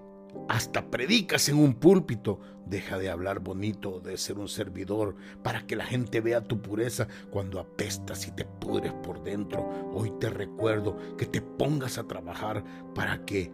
hasta 0.49 0.91
predicas 0.91 1.49
en 1.49 1.59
un 1.59 1.75
púlpito. 1.75 2.41
Deja 2.67 2.99
de 2.99 3.11
hablar 3.11 3.41
bonito, 3.41 4.01
de 4.01 4.17
ser 4.17 4.39
un 4.39 4.49
servidor, 4.49 5.17
para 5.43 5.67
que 5.67 5.77
la 5.77 5.85
gente 5.85 6.21
vea 6.21 6.43
tu 6.43 6.61
pureza 6.63 7.09
cuando 7.31 7.59
apestas 7.59 8.27
y 8.29 8.31
te 8.31 8.45
pudres 8.45 8.93
por 8.93 9.23
dentro. 9.23 9.69
Hoy 9.93 10.13
te 10.21 10.31
recuerdo 10.31 10.97
que 11.17 11.27
te 11.27 11.43
pongas 11.43 11.99
a 11.99 12.05
trabajar 12.05 12.65
para 12.95 13.25
que, 13.25 13.51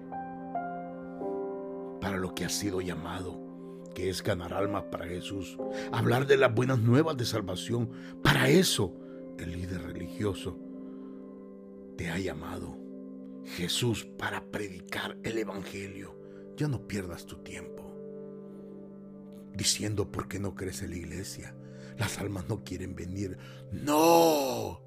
para 2.01 2.19
lo 2.19 2.35
que 2.35 2.45
has 2.45 2.53
sido 2.53 2.81
llamado, 2.81 3.48
que 3.99 4.09
es 4.09 4.23
ganar 4.23 4.55
almas 4.55 4.85
para 4.85 5.09
Jesús, 5.09 5.59
hablar 5.91 6.29
de 6.29 6.37
las 6.37 6.55
buenas 6.55 6.79
nuevas 6.79 7.17
de 7.17 7.25
salvación. 7.25 7.91
Para 8.23 8.49
eso, 8.49 8.95
el 9.41 9.51
líder 9.51 9.83
religioso 9.83 10.57
te 11.97 12.09
ha 12.09 12.17
llamado 12.17 12.79
Jesús 13.57 14.05
para 14.17 14.53
predicar 14.53 15.19
el 15.25 15.39
Evangelio 15.39 16.17
ya 16.57 16.69
no 16.69 16.87
pierdas 16.87 17.27
tu 17.27 17.39
tiempo 17.39 17.93
diciendo 19.53 20.13
por 20.13 20.29
qué 20.29 20.39
no 20.39 20.55
crees 20.55 20.83
en 20.83 20.91
la 20.91 20.97
iglesia. 20.97 21.57
Las 21.97 22.19
almas 22.19 22.49
no 22.49 22.63
quieren 22.63 22.95
venir. 22.95 23.37
No. 23.73 24.81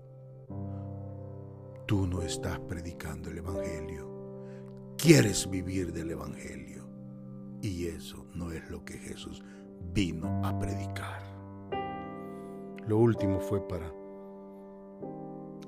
Tú 1.85 2.07
no 2.07 2.21
estás 2.21 2.57
predicando 2.59 3.29
el 3.29 3.39
Evangelio. 3.39 4.95
Quieres 4.97 5.49
vivir 5.49 5.91
del 5.91 6.11
Evangelio. 6.11 6.90
Y 7.61 7.85
eso 7.85 8.25
no 8.33 8.51
es 8.51 8.69
lo 8.69 8.83
que 8.83 8.97
Jesús 8.97 9.43
vino 9.93 10.45
a 10.45 10.57
predicar. 10.57 11.21
Lo 12.87 12.97
último 12.97 13.39
fue 13.39 13.67
para 13.67 13.91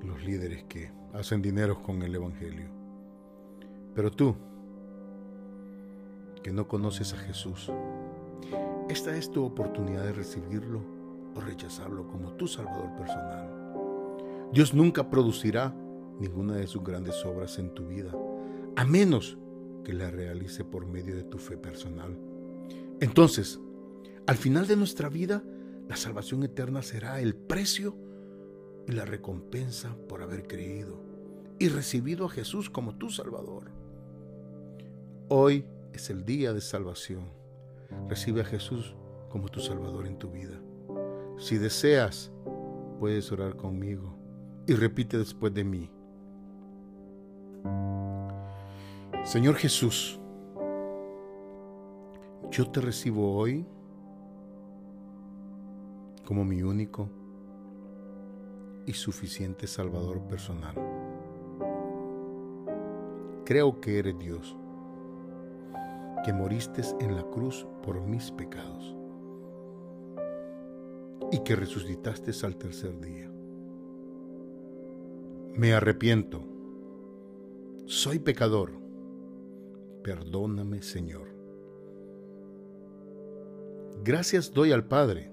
los 0.02 0.22
líderes 0.24 0.64
que 0.64 0.90
hacen 1.12 1.40
dinero 1.40 1.82
con 1.82 2.02
el 2.02 2.14
Evangelio. 2.14 2.68
Pero 3.94 4.10
tú, 4.10 4.34
que 6.42 6.52
no 6.52 6.66
conoces 6.66 7.14
a 7.14 7.18
Jesús, 7.18 7.70
esta 8.88 9.16
es 9.16 9.30
tu 9.30 9.44
oportunidad 9.44 10.04
de 10.04 10.12
recibirlo 10.12 10.82
o 11.36 11.40
rechazarlo 11.40 12.08
como 12.08 12.32
tu 12.32 12.48
Salvador 12.48 12.94
personal. 12.96 13.48
Dios 14.52 14.74
nunca 14.74 15.08
producirá 15.08 15.74
ninguna 16.18 16.56
de 16.56 16.66
sus 16.66 16.82
grandes 16.82 17.24
obras 17.24 17.58
en 17.58 17.72
tu 17.72 17.86
vida, 17.86 18.12
a 18.76 18.84
menos 18.84 19.38
que 19.84 19.92
la 19.92 20.10
realice 20.10 20.64
por 20.64 20.86
medio 20.86 21.14
de 21.14 21.22
tu 21.22 21.38
fe 21.38 21.56
personal. 21.56 22.16
Entonces, 23.00 23.60
al 24.26 24.36
final 24.36 24.66
de 24.66 24.76
nuestra 24.76 25.08
vida, 25.08 25.44
la 25.88 25.96
salvación 25.96 26.42
eterna 26.42 26.82
será 26.82 27.20
el 27.20 27.34
precio 27.34 27.94
y 28.88 28.92
la 28.92 29.04
recompensa 29.04 29.96
por 30.08 30.22
haber 30.22 30.46
creído 30.46 31.00
y 31.58 31.68
recibido 31.68 32.26
a 32.26 32.30
Jesús 32.30 32.70
como 32.70 32.96
tu 32.96 33.10
Salvador. 33.10 33.70
Hoy 35.28 35.66
es 35.92 36.10
el 36.10 36.24
día 36.24 36.52
de 36.52 36.60
salvación. 36.60 37.28
Recibe 38.08 38.40
a 38.40 38.44
Jesús 38.44 38.94
como 39.28 39.48
tu 39.48 39.60
Salvador 39.60 40.06
en 40.06 40.18
tu 40.18 40.30
vida. 40.30 40.60
Si 41.38 41.58
deseas, 41.58 42.32
puedes 42.98 43.30
orar 43.32 43.56
conmigo 43.56 44.16
y 44.66 44.74
repite 44.74 45.18
después 45.18 45.52
de 45.52 45.64
mí. 45.64 45.90
Señor 49.24 49.54
Jesús, 49.54 50.20
yo 52.50 52.70
te 52.70 52.82
recibo 52.82 53.34
hoy 53.34 53.64
como 56.26 56.44
mi 56.44 56.62
único 56.62 57.08
y 58.84 58.92
suficiente 58.92 59.66
Salvador 59.66 60.20
personal. 60.28 60.74
Creo 63.46 63.80
que 63.80 63.98
eres 63.98 64.18
Dios 64.18 64.58
que 66.22 66.34
moriste 66.34 66.82
en 67.00 67.16
la 67.16 67.24
cruz 67.24 67.66
por 67.82 68.02
mis 68.02 68.30
pecados 68.30 68.94
y 71.32 71.38
que 71.38 71.56
resucitaste 71.56 72.30
al 72.44 72.56
tercer 72.56 73.00
día. 73.00 73.30
Me 75.54 75.72
arrepiento. 75.72 76.42
Soy 77.86 78.18
pecador. 78.18 78.83
Perdóname, 80.04 80.82
Señor. 80.82 81.28
Gracias 84.04 84.52
doy 84.52 84.70
al 84.70 84.84
Padre 84.84 85.32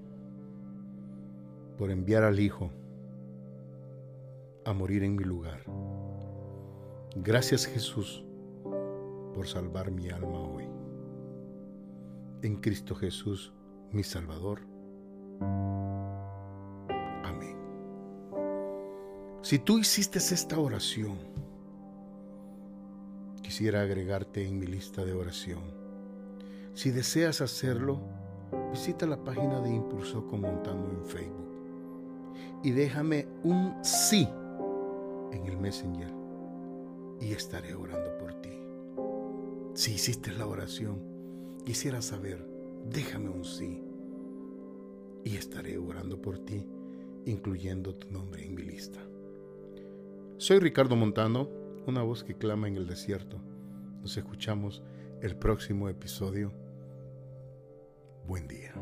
por 1.76 1.90
enviar 1.90 2.22
al 2.24 2.40
Hijo 2.40 2.70
a 4.64 4.72
morir 4.72 5.04
en 5.04 5.14
mi 5.14 5.24
lugar. 5.24 5.60
Gracias 7.16 7.66
Jesús 7.66 8.24
por 9.34 9.46
salvar 9.46 9.90
mi 9.90 10.08
alma 10.08 10.40
hoy 10.40 10.64
en 12.40 12.56
Cristo 12.56 12.94
Jesús, 12.94 13.52
mi 13.90 14.02
Salvador. 14.02 14.60
Amén. 17.24 17.56
Si 19.42 19.58
tú 19.58 19.78
hiciste 19.78 20.18
esta 20.18 20.58
oración, 20.58 21.18
quisiera 23.52 23.82
agregarte 23.82 24.48
en 24.48 24.58
mi 24.58 24.64
lista 24.64 25.04
de 25.04 25.12
oración. 25.12 25.60
Si 26.72 26.90
deseas 26.90 27.42
hacerlo, 27.42 28.00
visita 28.70 29.04
la 29.04 29.22
página 29.22 29.60
de 29.60 29.68
Impulso 29.68 30.26
con 30.26 30.40
Montano 30.40 30.88
en 30.88 31.04
Facebook 31.04 31.50
y 32.64 32.70
déjame 32.70 33.28
un 33.42 33.74
sí 33.82 34.26
en 35.32 35.44
el 35.44 35.58
Messenger 35.58 36.10
y 37.20 37.32
estaré 37.32 37.74
orando 37.74 38.16
por 38.16 38.32
ti. 38.40 38.58
Si 39.74 39.96
hiciste 39.96 40.32
la 40.32 40.46
oración, 40.46 41.12
Quisiera 41.66 42.00
saber, 42.00 42.44
déjame 42.90 43.28
un 43.28 43.44
sí 43.44 43.82
y 45.24 45.36
estaré 45.36 45.76
orando 45.76 46.20
por 46.20 46.38
ti, 46.38 46.66
incluyendo 47.26 47.94
tu 47.94 48.10
nombre 48.10 48.44
en 48.44 48.54
mi 48.54 48.62
lista. 48.62 48.98
Soy 50.38 50.58
Ricardo 50.58 50.96
Montano, 50.96 51.61
una 51.86 52.02
voz 52.02 52.24
que 52.24 52.36
clama 52.36 52.68
en 52.68 52.76
el 52.76 52.86
desierto. 52.86 53.38
Nos 54.00 54.16
escuchamos 54.16 54.82
el 55.20 55.36
próximo 55.36 55.88
episodio. 55.88 56.52
Buen 58.26 58.46
día. 58.48 58.72